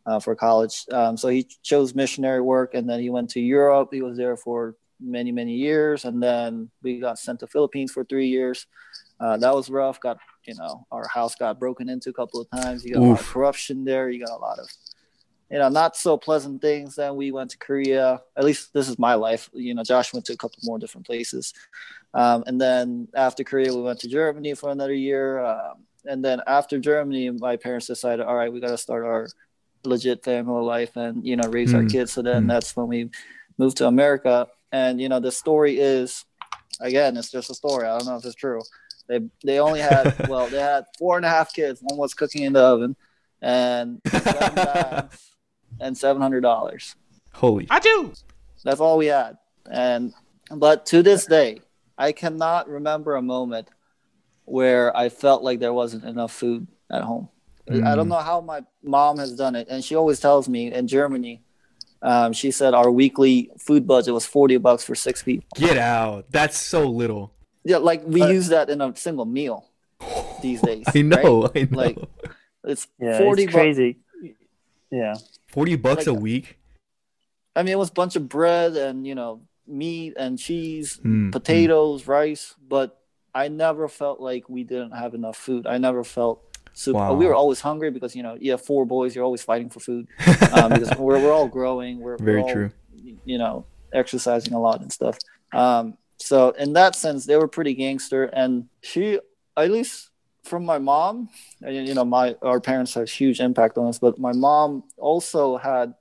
[0.06, 0.86] uh, for college.
[0.92, 3.90] Um, so he chose missionary work, and then he went to Europe.
[3.92, 8.04] He was there for many many years, and then we got sent to Philippines for
[8.04, 8.66] three years.
[9.20, 10.00] Uh, that was rough.
[10.00, 12.84] Got you know our house got broken into a couple of times.
[12.86, 14.10] You got a lot of corruption there.
[14.10, 14.70] You got a lot of
[15.50, 16.96] you know not so pleasant things.
[16.96, 18.22] Then we went to Korea.
[18.36, 19.50] At least this is my life.
[19.54, 21.54] You know, Josh went to a couple more different places,
[22.14, 25.44] um, and then after Korea, we went to Germany for another year.
[25.44, 29.28] Um, and then after Germany, my parents decided, all right, we got to start our
[29.84, 31.88] legit family life and you know raise our Hmm.
[31.88, 32.14] kids.
[32.14, 32.48] So then Hmm.
[32.50, 33.10] that's when we
[33.58, 34.48] moved to America.
[34.72, 36.26] And you know the story is,
[36.80, 37.88] again, it's just a story.
[37.88, 38.62] I don't know if it's true.
[39.08, 41.80] They they only had well they had four and a half kids.
[41.82, 42.96] One was cooking in the oven,
[43.42, 45.32] and seven bags
[45.80, 46.96] and seven hundred dollars.
[47.34, 47.68] Holy.
[47.70, 48.14] I do.
[48.64, 49.38] That's all we had.
[49.70, 50.14] And
[50.52, 51.62] but to this day,
[51.98, 53.70] I cannot remember a moment
[54.46, 57.30] where I felt like there wasn't enough food at home.
[57.70, 58.10] I don't Mm.
[58.12, 61.42] know how my mom has done it, and she always tells me in Germany.
[62.02, 65.48] Um, she said our weekly food budget was forty bucks for six people.
[65.56, 66.26] Get out.
[66.32, 67.34] That's so little.
[67.64, 69.66] Yeah, like we Uh, use that in a single meal
[70.42, 70.86] these days.
[70.96, 71.50] I know.
[71.56, 71.78] I know.
[71.78, 71.98] Like,
[72.64, 73.62] It's yeah forty it's bucks.
[73.64, 73.98] crazy
[74.90, 75.16] yeah
[75.50, 76.58] 40 bucks a week?
[77.56, 81.32] I mean, it was a bunch of bread and you know meat and cheese, Mm,
[81.32, 82.56] potatoes, rice.
[82.62, 82.98] But
[83.36, 85.68] I never felt like we didn't have enough food.
[85.68, 86.42] I never felt
[86.78, 87.00] super.
[87.00, 87.14] Wow.
[87.16, 89.16] We were always hungry because you know you have four boys.
[89.16, 90.08] You're always fighting for food
[90.54, 92.00] um, because we're we're all growing.
[92.00, 92.72] We're Very we're all, true.
[93.26, 95.18] You know, exercising a lot and stuff.
[95.54, 99.20] Um, so in that sense, they were pretty gangster, and she,
[99.56, 100.10] at least
[100.44, 101.30] from my mom,
[101.62, 105.94] you know, my our parents had huge impact on us, but my mom also had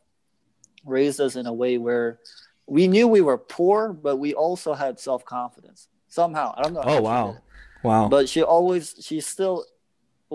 [0.84, 2.20] raised us in a way where
[2.66, 6.54] we knew we were poor, but we also had self confidence somehow.
[6.56, 6.82] I don't know.
[6.84, 7.38] Oh wow.
[7.82, 8.08] Wow.
[8.08, 9.64] But she always, she still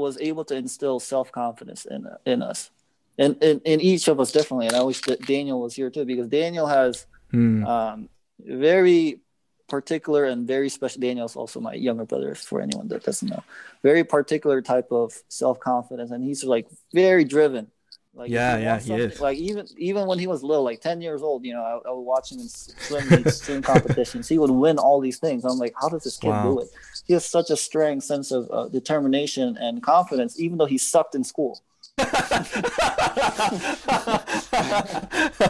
[0.01, 2.69] was able to instill self confidence in in us,
[3.17, 4.67] and in, in each of us differently.
[4.67, 7.63] And I wish that Daniel was here too, because Daniel has Hmm.
[7.65, 8.09] um,
[8.39, 9.21] very
[9.69, 10.99] particular and very special.
[10.99, 13.43] Daniel's also my younger brother, for anyone that doesn't know.
[13.83, 17.71] Very particular type of self confidence, and he's like very driven.
[18.13, 19.19] Like Yeah, yeah, he is.
[19.21, 21.91] Like even even when he was little, like ten years old, you know, I, I
[21.93, 24.27] would watch him in swim meets, swim competitions.
[24.27, 25.45] He would win all these things.
[25.45, 26.51] I'm like, how does this kid Wow.
[26.51, 26.69] do it?
[27.07, 31.15] He has such a strong sense of uh, determination and confidence, even though he sucked
[31.15, 31.61] in school.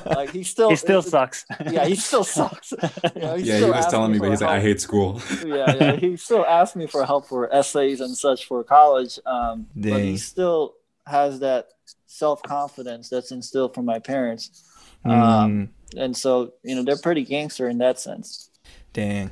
[0.05, 1.45] Like he still, He still sucks.
[1.69, 2.71] yeah, he still sucks.
[2.71, 5.21] You know, Yeah, he was telling me, but he's like, I hate school.
[5.43, 9.19] yeah, yeah, he still asked me for help for essays and such for college.
[9.25, 11.69] Um, but he still has that
[12.11, 14.63] self confidence that's instilled from my parents.
[15.03, 15.11] Hmm.
[15.11, 18.49] Um, and so, you know, they're pretty gangster in that sense.
[18.93, 19.31] Dang.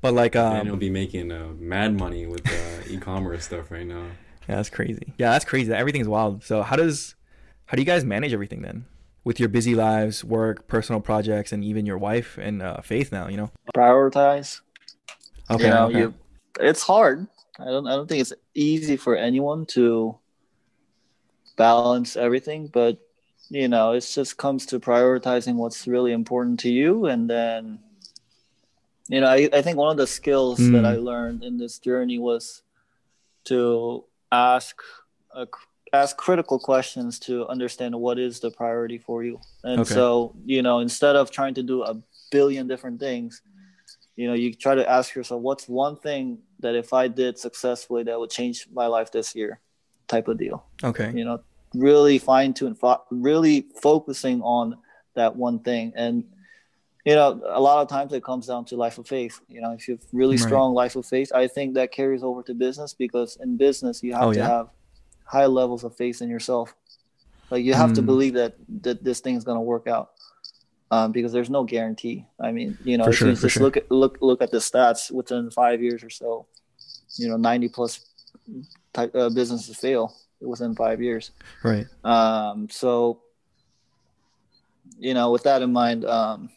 [0.00, 3.86] But like um and he'll be making uh, mad money with uh, e-commerce stuff right
[3.86, 4.06] now.
[4.48, 5.14] Yeah, that's crazy.
[5.16, 5.72] Yeah, that's crazy.
[5.72, 6.42] Everything's wild.
[6.42, 7.14] So how does
[7.66, 8.86] how do you guys manage everything then?
[9.22, 13.28] With your busy lives, work, personal projects, and even your wife and uh, Faith now,
[13.28, 13.50] you know?
[13.76, 14.62] Prioritize.
[15.50, 15.64] Okay.
[15.64, 15.98] you know, okay.
[15.98, 16.14] you,
[16.58, 17.26] it's hard.
[17.58, 17.86] I don't.
[17.86, 20.18] I don't think it's easy for anyone to
[21.60, 22.94] balance everything, but
[23.50, 27.80] you know, it just comes to prioritizing what's really important to you, and then,
[29.08, 30.72] you know, I, I think one of the skills Mm.
[30.72, 32.62] that I learned in this journey was
[33.44, 34.76] to ask
[35.34, 35.46] a,
[35.92, 39.94] ask critical questions to understand what is the priority for you, and Okay.
[39.94, 41.94] so you know, instead of trying to do a
[42.30, 43.42] billion different things
[44.16, 48.02] you know you try to ask yourself what's one thing that if i did successfully
[48.04, 49.58] that would change my life this year
[50.06, 51.10] type of deal okay.
[51.18, 51.38] you know
[51.74, 54.76] really fine tune fo- really focusing on
[55.14, 56.24] that one thing and
[57.04, 59.72] you know a lot of times it comes down to life of faith you know
[59.72, 60.46] if you have really Right.
[60.46, 64.12] strong life of faith i think that carries over to business because in business you
[64.12, 64.48] have Oh, to yeah?
[64.48, 64.66] have
[65.24, 66.74] high levels of faith in yourself
[67.50, 68.06] like you have to Mm.
[68.06, 70.10] believe that that this thing is going to work out
[70.92, 72.26] um, because there's no guarantee.
[72.40, 73.62] I mean, you know, For if sure, you just sure.
[73.62, 76.46] look at look look at the stats within five years or so,
[77.16, 78.00] you know, 90 plus
[78.92, 81.30] type uh, businesses fail within five years.
[81.62, 81.86] Right.
[82.04, 83.20] Um, so,
[84.98, 86.50] you know, with that in mind, um,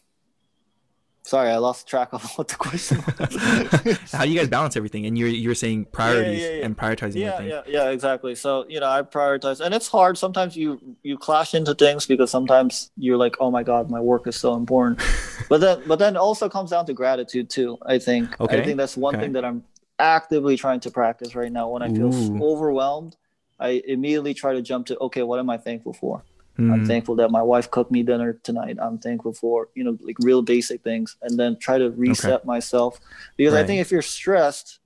[1.24, 3.98] sorry, I lost track of what the question was.
[4.12, 5.06] how do you guys balance everything?
[5.06, 6.64] And you're you're saying priorities yeah, yeah.
[6.64, 7.48] and prioritizing yeah everything.
[7.48, 11.54] yeah yeah exactly so you know i prioritize and it's hard sometimes you you clash
[11.54, 15.00] into things because sometimes you're like oh my god my work is so important
[15.48, 18.76] but then but then also comes down to gratitude too i think Okay, i think
[18.76, 19.24] that's one okay.
[19.24, 19.64] thing that i'm
[19.98, 22.42] actively trying to practice right now when i feel Ooh.
[22.52, 23.16] overwhelmed
[23.60, 26.24] i immediately try to jump to okay what am i thankful for?
[26.72, 28.78] I'm Mm, thankful that my wife cooked me dinner tonight.
[28.80, 32.98] I'm thankful for you know like real basic things and then try to reset myself.
[33.36, 34.80] Because i think if you're stressed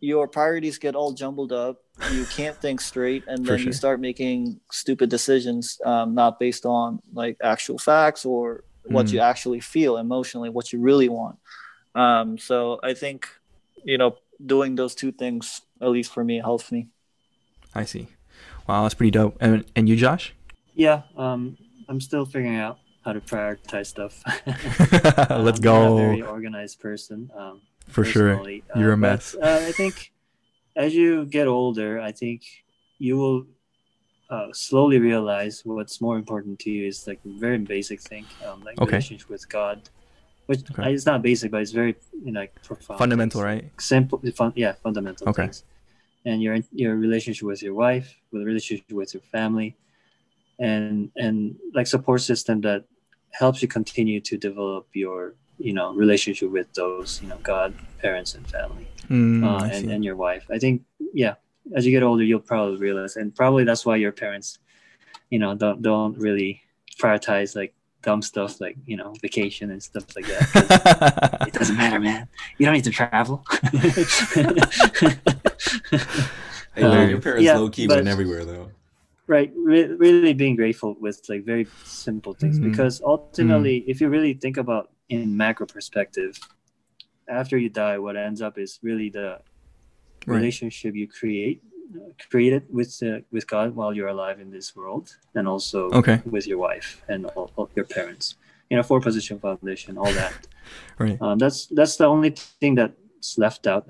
[0.00, 1.78] your priorities get all jumbled up.
[2.12, 3.66] You can't think straight and then sure.
[3.66, 9.12] you start making stupid decisions um, not based on like actual facts or what Mm.
[9.12, 11.36] you actually feel emotionally what you really want.
[11.94, 13.28] Um, so i think
[13.84, 16.88] you know doing those two things at least for me helps me
[17.74, 18.08] I see.
[18.66, 19.36] Wow, that's pretty dope.
[19.40, 20.34] And and you, Josh?
[20.74, 21.56] Yeah, um,
[21.88, 24.22] I'm still figuring out how to prioritize stuff.
[24.46, 26.26] Let's Um, I'm a very go.
[26.28, 27.30] organized person.
[27.36, 28.42] Um, For sure.
[28.76, 29.36] You're a uh, mess.
[29.38, 30.12] But, uh, I think
[30.76, 32.42] as you get older, I think
[32.98, 33.46] you will
[34.28, 38.78] uh, slowly realize what's more important to you is like very basic thing, um, like
[38.80, 38.92] Okay.
[38.92, 39.88] relationship with God,
[40.46, 40.82] which Okay.
[40.84, 42.98] uh, it's not basic, but it's very you know like profound.
[42.98, 43.70] Fundamental, right?
[43.80, 45.44] Simple, fun, yeah, fundamental Okay.
[45.44, 45.64] things.
[46.24, 49.76] And your your relationship with your wife, with relationship with your family,
[50.58, 52.84] and and like support system that
[53.30, 58.34] helps you continue to develop your you know relationship with those you know God, parents,
[58.34, 60.46] and family Mm, uh, and, and your wife.
[60.50, 61.34] I think, yeah,
[61.74, 64.60] as you get older, you'll probably realize, and probably that's why your parents,
[65.30, 66.62] you know, don't don't really
[66.96, 71.38] prioritize like dumb stuff like you know vacation and stuff like that.
[71.48, 72.28] it doesn't matter, man.
[72.58, 73.44] You don't need to travel.
[76.74, 78.70] Hey, man, your Um, parents yeah, low key but- went everywhere though.
[79.26, 82.70] right re- really being grateful with like very simple things Mhm.
[82.70, 86.38] because ultimately if you really think about in macro perspective
[87.28, 89.38] after you die, what ends up is really the
[90.26, 90.36] Right.
[90.38, 91.62] relationship you create
[92.30, 96.20] created with uh, with God while you're alive in this world, and also Okay.
[96.24, 98.36] with your wife and all, all your parents.
[98.70, 100.34] You know, four position foundation, all that.
[100.98, 101.18] Right.
[101.22, 102.30] Um, that's that's the only
[102.60, 103.88] thing that's left out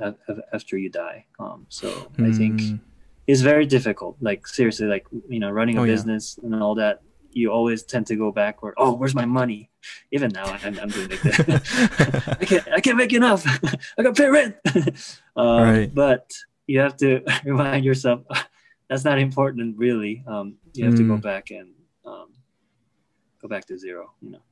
[0.53, 1.26] after you die.
[1.38, 1.88] Um, so
[2.20, 2.80] I think Mm,
[3.26, 4.16] it's very difficult.
[4.20, 5.94] Like seriously, like you know, running a Oh, yeah.
[5.94, 7.03] business and all that.
[7.32, 8.74] You always tend to go backward.
[8.76, 9.70] Oh, where's my money?
[10.12, 12.36] Even now, I'm, I'm doing like that.
[12.40, 13.42] I can't, I can't make enough.
[13.98, 14.55] I got to pay rent.
[15.36, 15.94] um, Right.
[15.94, 16.26] But
[16.70, 18.22] you have to remind yourself
[18.88, 20.22] that's not important, really.
[20.26, 21.22] Um, you have to go Mm.
[21.22, 21.68] back and
[22.04, 22.28] um,
[23.42, 24.12] go back to zero.
[24.22, 24.42] You know.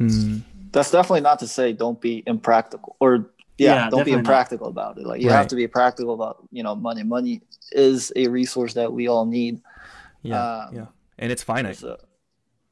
[0.00, 0.42] mm,
[0.72, 4.20] That's definitely not to say don't be impractical or yeah, Yeah, don't be definitely not.
[4.20, 5.06] impractical about it.
[5.06, 5.38] Like you Right.
[5.38, 7.02] have to be practical about you know money.
[7.02, 7.42] Money
[7.72, 9.60] is a resource that we all need.
[10.22, 10.42] yeah.
[10.68, 10.86] Um, yeah.
[11.18, 11.76] And it's finite.
[11.76, 11.96] So,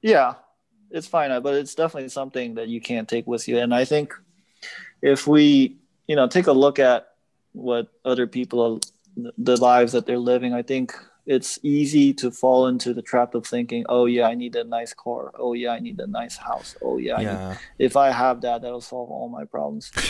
[0.02, 0.34] yeah,
[0.90, 3.58] it's finite, but it's definitely something that you can't take with you.
[3.58, 4.12] And I think
[5.02, 7.06] if we, you know, take a look at
[7.54, 8.80] what other people,
[9.16, 10.92] the lives that they're living, I think
[11.26, 14.92] it's easy to fall into the trap of thinking, oh yeah, I need a nice
[14.92, 15.32] car.
[15.38, 16.76] Oh yeah, I need a nice house.
[16.82, 19.90] Oh yeah, I need- if I have that, that'll solve all my problems.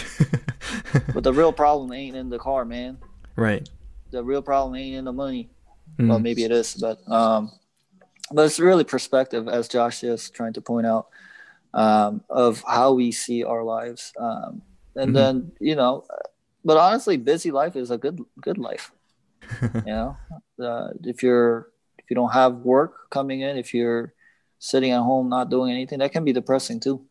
[1.14, 2.98] But the real problem ain't in the car, man.
[3.36, 3.68] right.
[4.10, 5.50] The real problem ain't in the money
[6.00, 7.52] Mm, well maybe it is but um
[8.32, 11.06] but it's really perspective as josh is trying to point out
[11.72, 14.62] um of how we see our lives um
[14.96, 15.14] and Mhm.
[15.14, 16.04] then you know
[16.64, 18.92] but honestly busy life is a good good life
[19.62, 20.16] you know
[20.62, 24.12] uh, if you're if you don't have work coming in if you're
[24.58, 27.04] sitting at home not doing anything that can be depressing too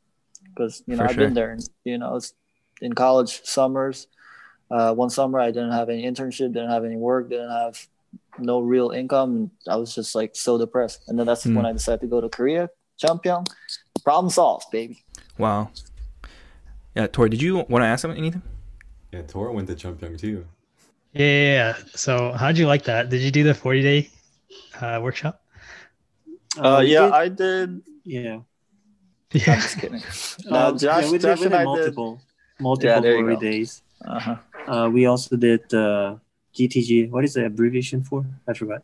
[0.49, 1.25] because you know For i've sure.
[1.25, 2.33] been there and you know it's
[2.81, 4.07] in college summers
[4.71, 7.77] uh, one summer i didn't have any internship didn't have any work didn't have
[8.39, 11.55] no real income and i was just like so depressed and then that's Mm.
[11.55, 12.69] when i decided to go to korea
[13.01, 13.45] Chungpyeong
[14.03, 15.03] problem solved baby
[15.37, 15.69] wow.
[16.95, 18.43] Yeah, Tori, did you want to ask him anything?
[19.13, 20.45] Yeah, Tora went to Chungpyeong too.
[21.13, 21.73] Yeah, yeah, yeah.
[21.93, 23.09] So how'd you like that?
[23.09, 24.09] Did you do the 40 day
[24.81, 25.39] uh, workshop?
[26.57, 28.37] uh, we yeah did- i did yeah.
[29.33, 29.55] i'm Yeah.
[29.57, 30.01] just kidding
[30.49, 32.21] Uh, no josh, yeah, we did, josh did i did multiple,
[32.59, 33.81] multiple there 40 days.
[34.05, 34.37] uh-huh.
[34.69, 36.15] Uh, we also did uh,
[36.53, 37.09] GTG.
[37.09, 38.23] What is the abbreviation for?
[38.47, 38.81] I forgot.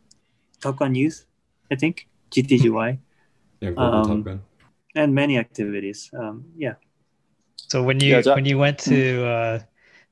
[0.62, 1.26] Top Gun Youth,
[1.72, 2.08] I think.
[2.32, 2.98] GTGY.
[3.62, 4.42] Yeah, Global Um,
[4.96, 6.10] and many activities.
[6.18, 6.76] Um, yeah.
[7.70, 8.98] So when you Yeah, that- when you went to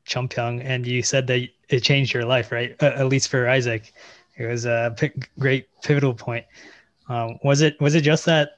[0.08, 2.76] Chungpyeong and you said that it changed your life, right?
[2.82, 3.94] Uh, at least for Isaac,
[4.38, 6.46] it was a p- great pivotal point.
[7.10, 8.50] Um, was it was it just that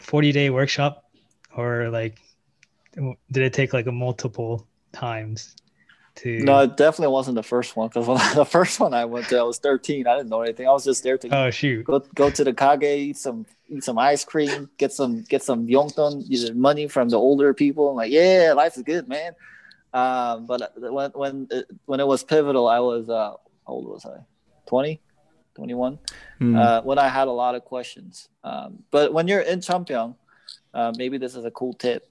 [0.00, 1.04] forty day workshop,
[1.56, 2.18] or like
[3.30, 5.56] did it take like a multiple times
[6.16, 6.40] to?
[6.40, 9.42] no it definitely wasn't the first one because the first one i went to i
[9.42, 11.84] was 13 i didn't know anything i was just there to Oh shoot!
[11.84, 15.66] go go to the kage, eat some eat some ice cream, get some get some
[15.66, 17.88] yongton, use money from the older people.
[17.90, 19.32] I'm like, yeah, life is good, man.
[19.92, 23.32] Um, but when when it, when it was pivotal, I was uh,
[23.66, 24.18] how old was I?
[24.66, 25.00] 20,
[25.54, 25.98] 21.
[26.40, 28.28] Mm, Uh, when I had a lot of questions.
[28.42, 30.14] Um, but when you're in Chungpyeong,
[30.72, 32.08] uh, maybe this is a cool tip.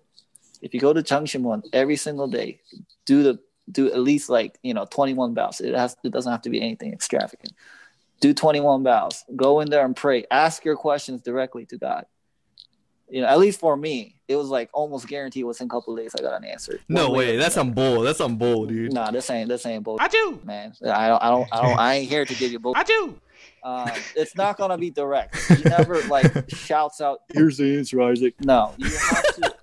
[0.61, 2.61] If you go to Changshimon every single day,
[3.05, 3.39] do the
[3.71, 5.61] do at least like you know 21 bows.
[5.61, 7.53] It has it doesn't have to be anything extravagant.
[8.19, 9.23] Do 21 bows.
[9.35, 10.25] Go in there and pray.
[10.29, 12.05] Ask your questions directly to God.
[13.11, 15.99] You know, at least for me, it was like almost guaranteed within a couple of
[15.99, 16.79] days I got an answer.
[16.87, 17.35] no One way.
[17.37, 17.69] That's another.
[17.69, 18.01] some bull.
[18.03, 18.93] That's some bull, dude.
[18.93, 19.97] Nah, this ain't this ain't bull.
[19.99, 20.39] I do.
[20.45, 22.73] Man, I don't, I don't, I don't, I ain't here to give you bull.
[22.75, 23.19] I do.
[23.63, 25.35] Um, it's not gonna be direct.
[25.49, 29.53] He never like shouts out, "Here's the answer, Isaac." No, you have to.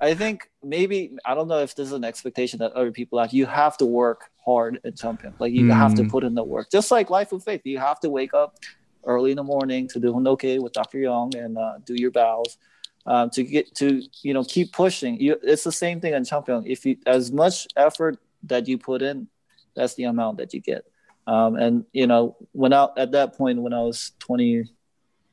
[0.00, 3.32] I think maybe I don't know if this is an expectation that other people have.
[3.32, 5.32] You have to work hard at something.
[5.38, 6.10] Like you have to Mm.
[6.10, 6.70] put in the work.
[6.70, 8.58] Just like life with faith, you have to wake up
[9.04, 10.98] early in the morning to do Hoondok with Dr.
[10.98, 12.58] Young and uh, do your bows.
[13.04, 15.20] Um, to get to you know keep pushing.
[15.20, 16.66] You, it's the same thing in Chungpyeong.
[16.66, 19.28] If you as much effort that you put in,
[19.74, 20.84] that's the amount that you get.
[21.26, 24.64] Um, and you know, when I at that point when I was twenty,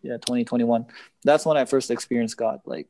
[0.01, 0.85] yeah, 20, 21,
[1.23, 2.87] that's when I first experienced God, like,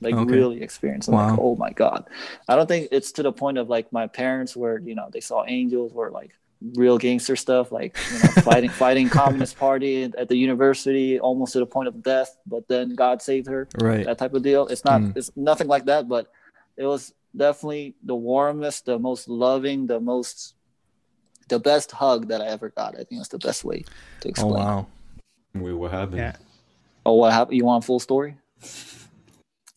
[0.00, 0.24] like Okay.
[0.24, 1.08] really experienced.
[1.08, 2.08] I'm like, oh my God.
[2.48, 5.20] I don't think it's to the point of like my parents where you know they
[5.20, 6.32] saw angels or like
[6.76, 11.58] real gangster stuff, like you know, fighting fighting communist party at the university, almost to
[11.58, 12.36] the point of death.
[12.46, 14.04] But then God saved her Right.
[14.06, 14.66] that type of deal.
[14.68, 15.16] It's not Mm.
[15.16, 16.30] it's nothing like that, but
[16.76, 20.54] it was definitely the warmest, the most loving, the most
[21.48, 22.94] the best hug that I ever got.
[22.94, 23.84] I think that's the best way
[24.20, 24.52] to explain.
[24.54, 24.86] Oh wow.
[25.54, 26.16] Wait, what happened?
[26.18, 26.36] Yeah.
[27.04, 27.56] Oh, what happened?
[27.58, 28.36] You want a full story?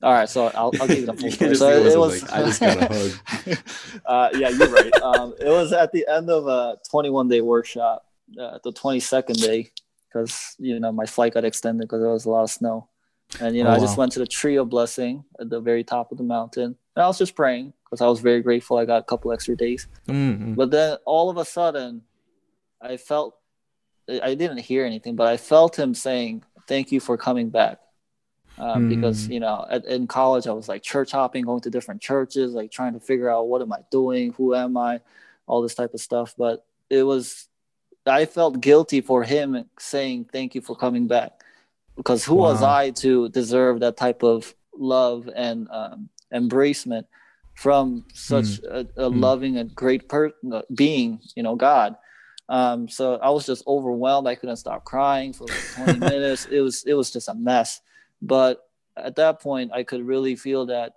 [0.03, 1.55] All right, so I'll, I'll give you the full story.
[1.55, 2.21] So go it, was.
[2.21, 3.57] like, I just got a hug.
[4.05, 4.93] uh, yeah, you're right.
[5.01, 8.05] Um, it was at the end of a 21 day workshop,
[8.39, 9.71] uh, the 22nd day,
[10.07, 12.87] because you know my flight got extended because there was a lot of snow,
[13.39, 14.03] and you know Oh, I just wow.
[14.03, 17.07] went to the tree of blessing at the very top of the mountain, and I
[17.07, 19.87] was just praying because I was very grateful I got a couple extra days.
[20.07, 20.53] Mm-hmm.
[20.53, 22.03] But then all of a sudden,
[22.79, 23.35] I felt
[24.07, 27.79] I didn't hear anything, but I felt him saying, "Thank you for coming back."
[28.57, 29.33] Um, Because Mm.
[29.33, 32.71] you know, at, in college, I was like church hopping, going to different churches, like
[32.71, 35.01] trying to figure out what am I doing, who am I,
[35.45, 36.33] all this type of stuff.
[36.37, 37.47] But it was,
[38.05, 41.43] I felt guilty for him saying, "Thank you for coming back,"
[41.95, 47.05] because who was I to deserve that type of love and um, embracement
[47.55, 49.21] from such a, a Mm.
[49.21, 50.33] loving and great per-
[50.73, 51.95] being, you know, God.
[52.49, 54.27] Um, so I was just overwhelmed.
[54.27, 56.45] I couldn't stop crying for like 20 minutes.
[56.45, 57.81] It was it was just a mess.
[58.21, 58.63] But
[58.95, 60.93] at that point, I could really feel that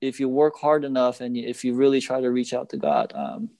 [0.00, 3.12] if you work hard enough and if you really try to reach out to God,
[3.14, 3.50] um,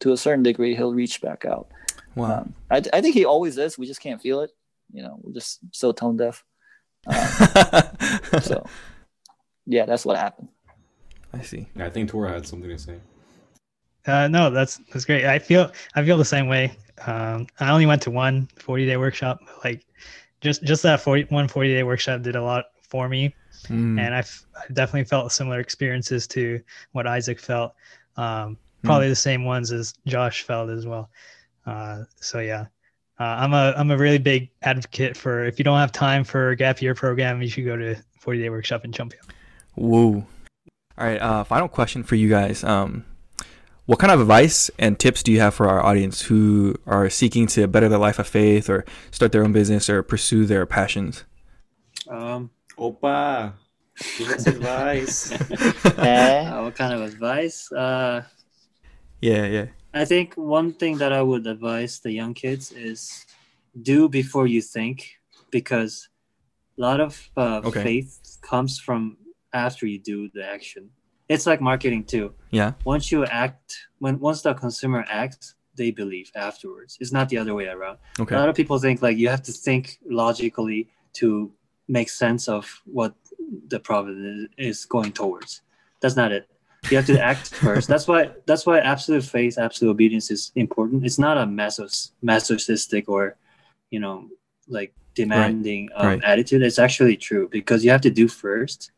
[0.00, 1.68] to a certain degree, He'll reach back out.
[2.14, 2.40] Wow.
[2.40, 3.78] Um, I, I think He always is.
[3.78, 4.50] We just can't feel it.
[4.92, 6.44] You know, we're just so tone deaf.
[7.06, 7.16] Um,
[8.40, 8.64] so
[9.66, 10.48] yeah, that's what happened.
[11.32, 11.68] I see.
[11.76, 12.96] Yeah, I think Tora had something to say.
[14.06, 15.26] Uh, no, that's that's great.
[15.26, 16.72] I feel I feel the same way.
[17.06, 19.40] Um, I only went to one 40 day workshop.
[19.62, 19.84] Like
[20.40, 23.34] just just that 40 one 40 day workshop did a lot for me,
[23.68, 23.98] Mm.
[24.00, 26.60] and I've I definitely felt similar experiences to
[26.92, 27.74] what Isaac felt.
[28.16, 31.10] Um, probably the same ones as Josh felt as well.
[31.66, 32.66] Uh, so yeah,
[33.18, 36.50] uh, I'm a I'm a really big advocate for if you don't have time for
[36.50, 39.30] a gap year program, you should go to 40 day workshop in Chungpyeong.
[39.74, 40.24] Whoa.
[40.96, 41.20] All right.
[41.20, 42.64] Uh, final question for you guys.
[42.64, 43.04] Um,
[43.88, 47.46] what kind of advice and tips do you have for our audience who are seeking
[47.48, 51.24] to better their life of faith or start their own business or pursue their passions?
[52.06, 53.54] Um, Opa,
[54.18, 55.32] give us advice.
[56.02, 56.44] Eh?
[56.52, 57.72] uh, what kind of advice?
[57.72, 58.24] Uh,
[59.20, 59.66] Yeah, yeah.
[59.94, 63.26] I think one thing that I would advise the young kids is
[63.80, 65.18] do before you think,
[65.50, 66.08] because
[66.78, 67.82] a lot of uh, Okay.
[67.82, 69.16] faith comes from
[69.52, 70.90] after you do the action.
[71.28, 72.34] It's like marketing too.
[72.50, 72.72] Yeah.
[72.84, 76.98] Once you act, when once the consumer acts, they believe afterwards.
[77.00, 77.98] It's not the other way around.
[78.18, 78.34] Okay.
[78.34, 81.52] A lot of people think like you have to think logically to
[81.86, 83.14] make sense of what
[83.68, 84.18] the product
[84.58, 85.62] is- going towards.
[86.00, 86.48] That's not it.
[86.90, 87.88] You have to act first.
[87.88, 91.04] That's why that's why absolute faith, absolute obedience is important.
[91.04, 93.36] It's not a masos- masochistic or
[93.90, 94.28] you know
[94.68, 96.24] like demanding um, right.
[96.24, 96.62] attitude.
[96.62, 98.92] It's actually true because you have to do first,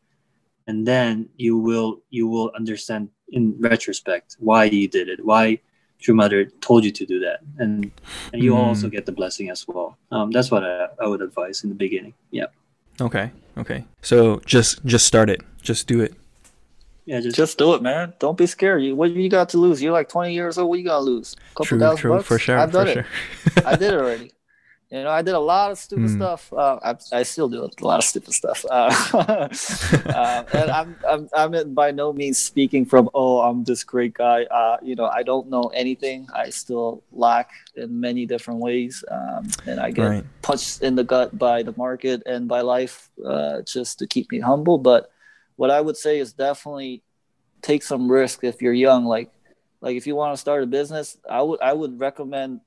[0.71, 1.11] and then
[1.45, 3.03] you will you will understand
[3.37, 5.59] in retrospect why you did it, why
[6.07, 7.91] your mother told you to do that, and
[8.31, 8.63] and you Mm.
[8.67, 9.89] also get the blessing as well.
[10.15, 12.13] Um, that's what I, I would advise in the beginning.
[12.39, 12.47] Yeah,
[13.07, 13.27] Okay.
[13.57, 13.79] Okay.
[14.01, 15.41] So just just start it.
[15.61, 16.13] Just do it.
[17.05, 18.13] yeah, just, Just do it, man.
[18.23, 18.81] Don't be scared.
[18.85, 19.77] You, what you got to lose?
[19.83, 20.69] You're like 20 years old.
[20.69, 21.35] What you got to lose?
[21.35, 21.79] A couple True.
[21.79, 22.11] thousand True.
[22.15, 22.27] bucks?
[22.31, 22.57] For sure.
[22.61, 23.05] I've done for it.
[23.05, 23.67] sure.
[23.71, 24.31] I did it already.
[24.91, 26.15] You know, I did a lot of stupid Hmm.
[26.15, 26.51] stuff.
[26.51, 28.65] Uh, I, I still do a lot of stupid stuff.
[28.69, 28.91] Uh,
[30.13, 34.43] uh, and I'm, I'm, I'm by no means speaking from, oh, I'm this great guy.
[34.43, 36.27] Uh, you know, I don't know anything.
[36.35, 39.01] I still lack in many different ways.
[39.09, 40.25] Um, and I get Right.
[40.41, 44.39] punched in the gut by the market and by life uh, just to keep me
[44.39, 44.77] humble.
[44.77, 45.09] But
[45.55, 47.01] what I would say is definitely
[47.61, 49.05] take some risk if you're young.
[49.05, 49.31] Like,
[49.79, 52.59] like if you want to start a business, I would I would recommend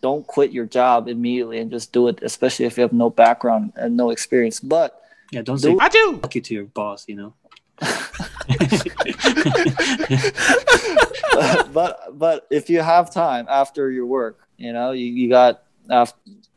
[0.00, 3.72] don't quit your job immediately and just do it, especially if you have no background
[3.76, 4.60] and no experience.
[4.60, 6.18] But yeah, don't say do- I do.
[6.22, 7.34] Fuck you to your boss, you know.
[11.72, 16.12] but but if you have time after your work, you know, you, you got af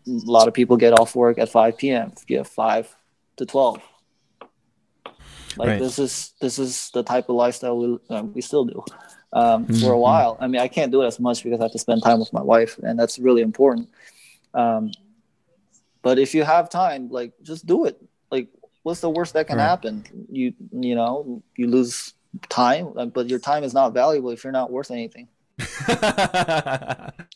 [0.05, 2.11] a lot of people get off work at 5 p.m.
[2.27, 2.93] You have 5
[3.37, 3.81] to 12.
[5.55, 5.79] Like Right.
[5.79, 8.83] this is this is the type of lifestyle we uh, we still do
[9.33, 9.99] um, for a Mhm.
[9.99, 10.37] while.
[10.39, 12.31] I mean, I can't do it as much because I have to spend time with
[12.33, 13.89] my wife, and that's really important.
[14.53, 14.91] Um,
[16.01, 17.99] but if you have time, like just do it.
[18.31, 18.49] Like,
[18.83, 19.63] what's the worst that can Right.
[19.63, 20.03] happen?
[20.31, 22.13] You you know you lose
[22.49, 25.27] time, uh, but your time is not valuable if you're not worth anything,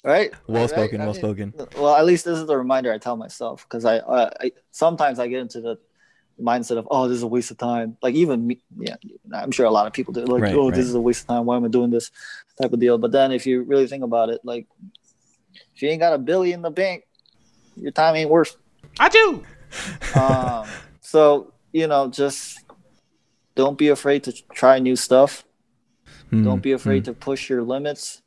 [0.03, 0.31] right?
[0.47, 1.01] well spoken.
[1.01, 1.53] I Well mean, spoken.
[1.77, 5.19] Well, at least this is a reminder I tell myself because I, uh, I sometimes
[5.19, 5.77] I get into the
[6.41, 7.97] mindset of oh this is a waste of time.
[8.01, 8.95] Like even me, yeah,
[9.33, 10.25] I'm sure a lot of people do.
[10.25, 10.75] Like Right, oh right.
[10.75, 11.45] this is a waste of time.
[11.45, 12.11] Why am I doing this
[12.61, 12.97] type of deal?
[12.97, 14.67] But then if you really think about it, like
[15.75, 17.05] if you ain't got a billion in the bank,
[17.75, 18.55] your time ain't worth.
[18.99, 19.43] I do.
[20.15, 20.67] Um,
[21.01, 22.59] so you know just
[23.55, 25.43] don't be afraid to try new stuff.
[26.43, 28.21] Don't be afraid to push your limits.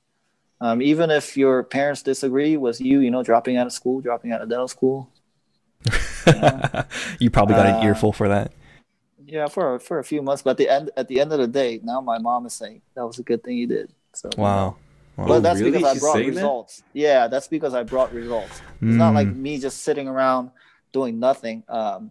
[0.63, 4.33] Um, even if your parents disagree with you, you know, dropping out of school, dropping
[4.33, 5.11] out of dental school.
[5.85, 6.87] To.
[7.19, 8.53] you probably got an Uh, earful for that.
[9.27, 11.47] Yeah, for for a few months, but at the end at the end of the
[11.47, 13.93] day, now my mom is saying that was a good thing you did.
[14.13, 14.29] So.
[14.37, 14.77] Wow.
[15.17, 15.27] wow.
[15.29, 15.71] But that's really?
[15.73, 16.35] because I She's brought saying that?
[16.37, 16.83] results.
[16.93, 18.61] Yeah, that's because I brought results.
[18.83, 19.37] It's not like Mm.
[19.37, 20.51] me just sitting around
[20.93, 21.63] doing nothing.
[21.69, 22.11] Um,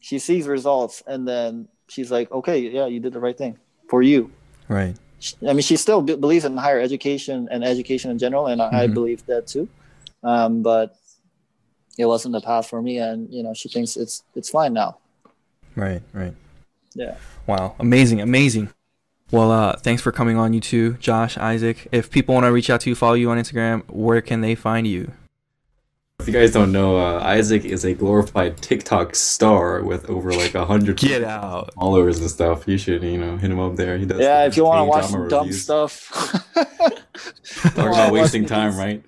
[0.00, 3.58] she sees results and then she's like, "Okay, yeah, you did the right thing
[3.90, 4.30] for you."
[4.68, 4.96] Right.
[5.46, 8.84] I mean, she still b- believes in higher education and education in general, and I,
[8.84, 8.94] I Mhm.
[8.94, 9.68] believe that too.
[10.22, 10.96] Um, but
[11.98, 14.96] it wasn't the path for me, and you know, she thinks it's it's fine now.
[15.76, 16.00] Right.
[16.14, 16.34] Right.
[16.94, 17.16] Yeah.
[17.46, 17.74] Wow.
[17.78, 18.20] Amazing.
[18.20, 18.70] Amazing.
[19.30, 21.86] Well, uh, thanks for coming on, you two, Josh, Isaac.
[21.92, 24.54] If people want to reach out to you, follow you on Instagram, where can they
[24.54, 25.12] find you?
[26.20, 30.54] If you guys don't know, uh, Isaac is a glorified TikTok star with over like
[30.54, 31.74] a hundred Get out.
[31.74, 32.66] followers and stuff.
[32.66, 33.96] You should, you know, hit him up there.
[33.98, 34.18] He does.
[34.18, 35.62] Yeah, if you want to watch some dumb reviews.
[35.62, 36.10] stuff,
[37.62, 39.02] Talk wanna about wasting time, do- right?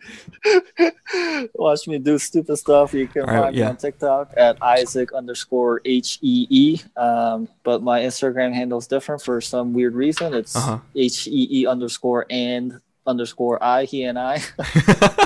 [1.55, 2.95] watch me do stupid stuff.
[2.95, 3.65] You can All right, find yeah.
[3.65, 6.81] me on TikTok at Isaac underscore H E E.
[6.97, 10.35] Um, but my Instagram handle is different for some weird reason.
[10.35, 10.79] It's Uh-huh.
[10.95, 13.85] H E E underscore and underscore I.
[13.85, 14.41] He and I.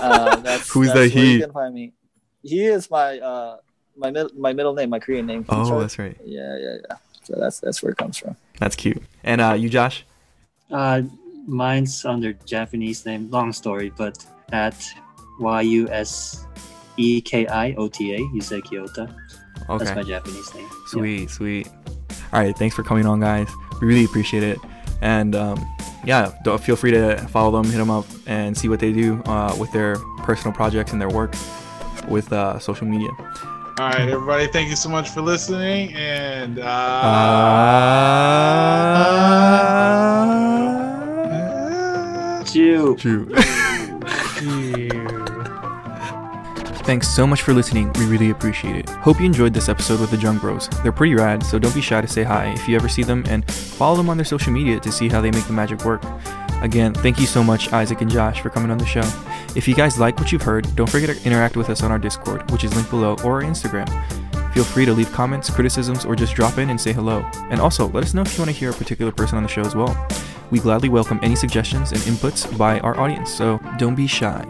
[0.04, 1.32] Uh, that's, Who's that's the where he?
[1.34, 1.92] You can find me.
[2.42, 3.56] He is my uh
[3.96, 5.46] my mid- my middle name, my Korean name.
[5.48, 5.80] Oh, Kichoi.
[5.80, 6.16] that's right.
[6.26, 6.96] yeah, yeah, yeah.
[7.22, 8.36] So that's that's where it comes from.
[8.58, 9.02] That's cute.
[9.22, 10.04] And uh, you, Josh?
[10.70, 11.02] Uh,
[11.46, 13.30] mine's under Japanese name.
[13.30, 14.76] Long story, but at
[15.40, 16.46] Y U S
[16.96, 19.08] E K I O T A Yusei Kyoto.
[19.68, 19.94] That's Okay.
[19.94, 20.64] my Japanese name.
[20.64, 20.86] Yeah.
[20.88, 21.68] Sweet, sweet.
[22.32, 23.48] All right, thanks for coming on, guys.
[23.80, 24.58] We really appreciate it.
[25.00, 25.64] And um,
[26.04, 29.22] yeah, don't, feel free to follow them, hit them up, and see what they do
[29.26, 31.34] uh, with their personal projects and their work
[32.08, 33.10] with uh, social media.
[33.78, 35.92] All right, everybody, thank you so much for listening.
[35.94, 36.64] And uh,
[42.54, 43.28] Uh, Chew.
[46.84, 47.92] Thanks so much for listening.
[47.94, 48.88] We really appreciate it.
[48.90, 50.68] Hope you enjoyed this episode with the Jung Bros.
[50.82, 53.24] They're pretty rad, so don't be shy to say hi if you ever see them
[53.26, 56.04] and follow them on their social media to see how they make the magic work.
[56.62, 59.02] Again, thank you so much, Isaac and Josh, for coming on the show.
[59.56, 61.98] If you guys like what you've heard, don't forget to interact with us on our
[61.98, 63.88] Discord, which is linked below, or our Instagram.
[64.54, 67.28] Feel free to leave comments, criticisms, or just drop in and say hello.
[67.50, 69.48] And also, let us know if you want to hear a particular person on the
[69.48, 69.96] show as well.
[70.52, 74.44] We gladly welcome any suggestions and inputs by our audience, so don't be shy.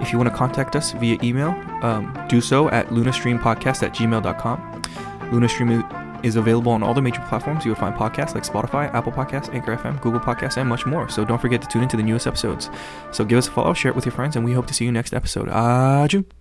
[0.00, 1.50] If you want to contact us via email,
[1.82, 4.82] um, do so at lunastreampodcast at gmail.com.
[5.30, 7.66] Lunastream is available on all the major platforms.
[7.66, 11.06] You will find podcasts like Spotify, Apple Podcasts, Anchor FM, Google Podcasts, and much more.
[11.10, 12.70] So don't forget to tune into the newest episodes.
[13.12, 14.86] So give us a follow, share it with your friends, and we hope to see
[14.86, 15.48] you next episode.
[15.50, 16.24] Adieu.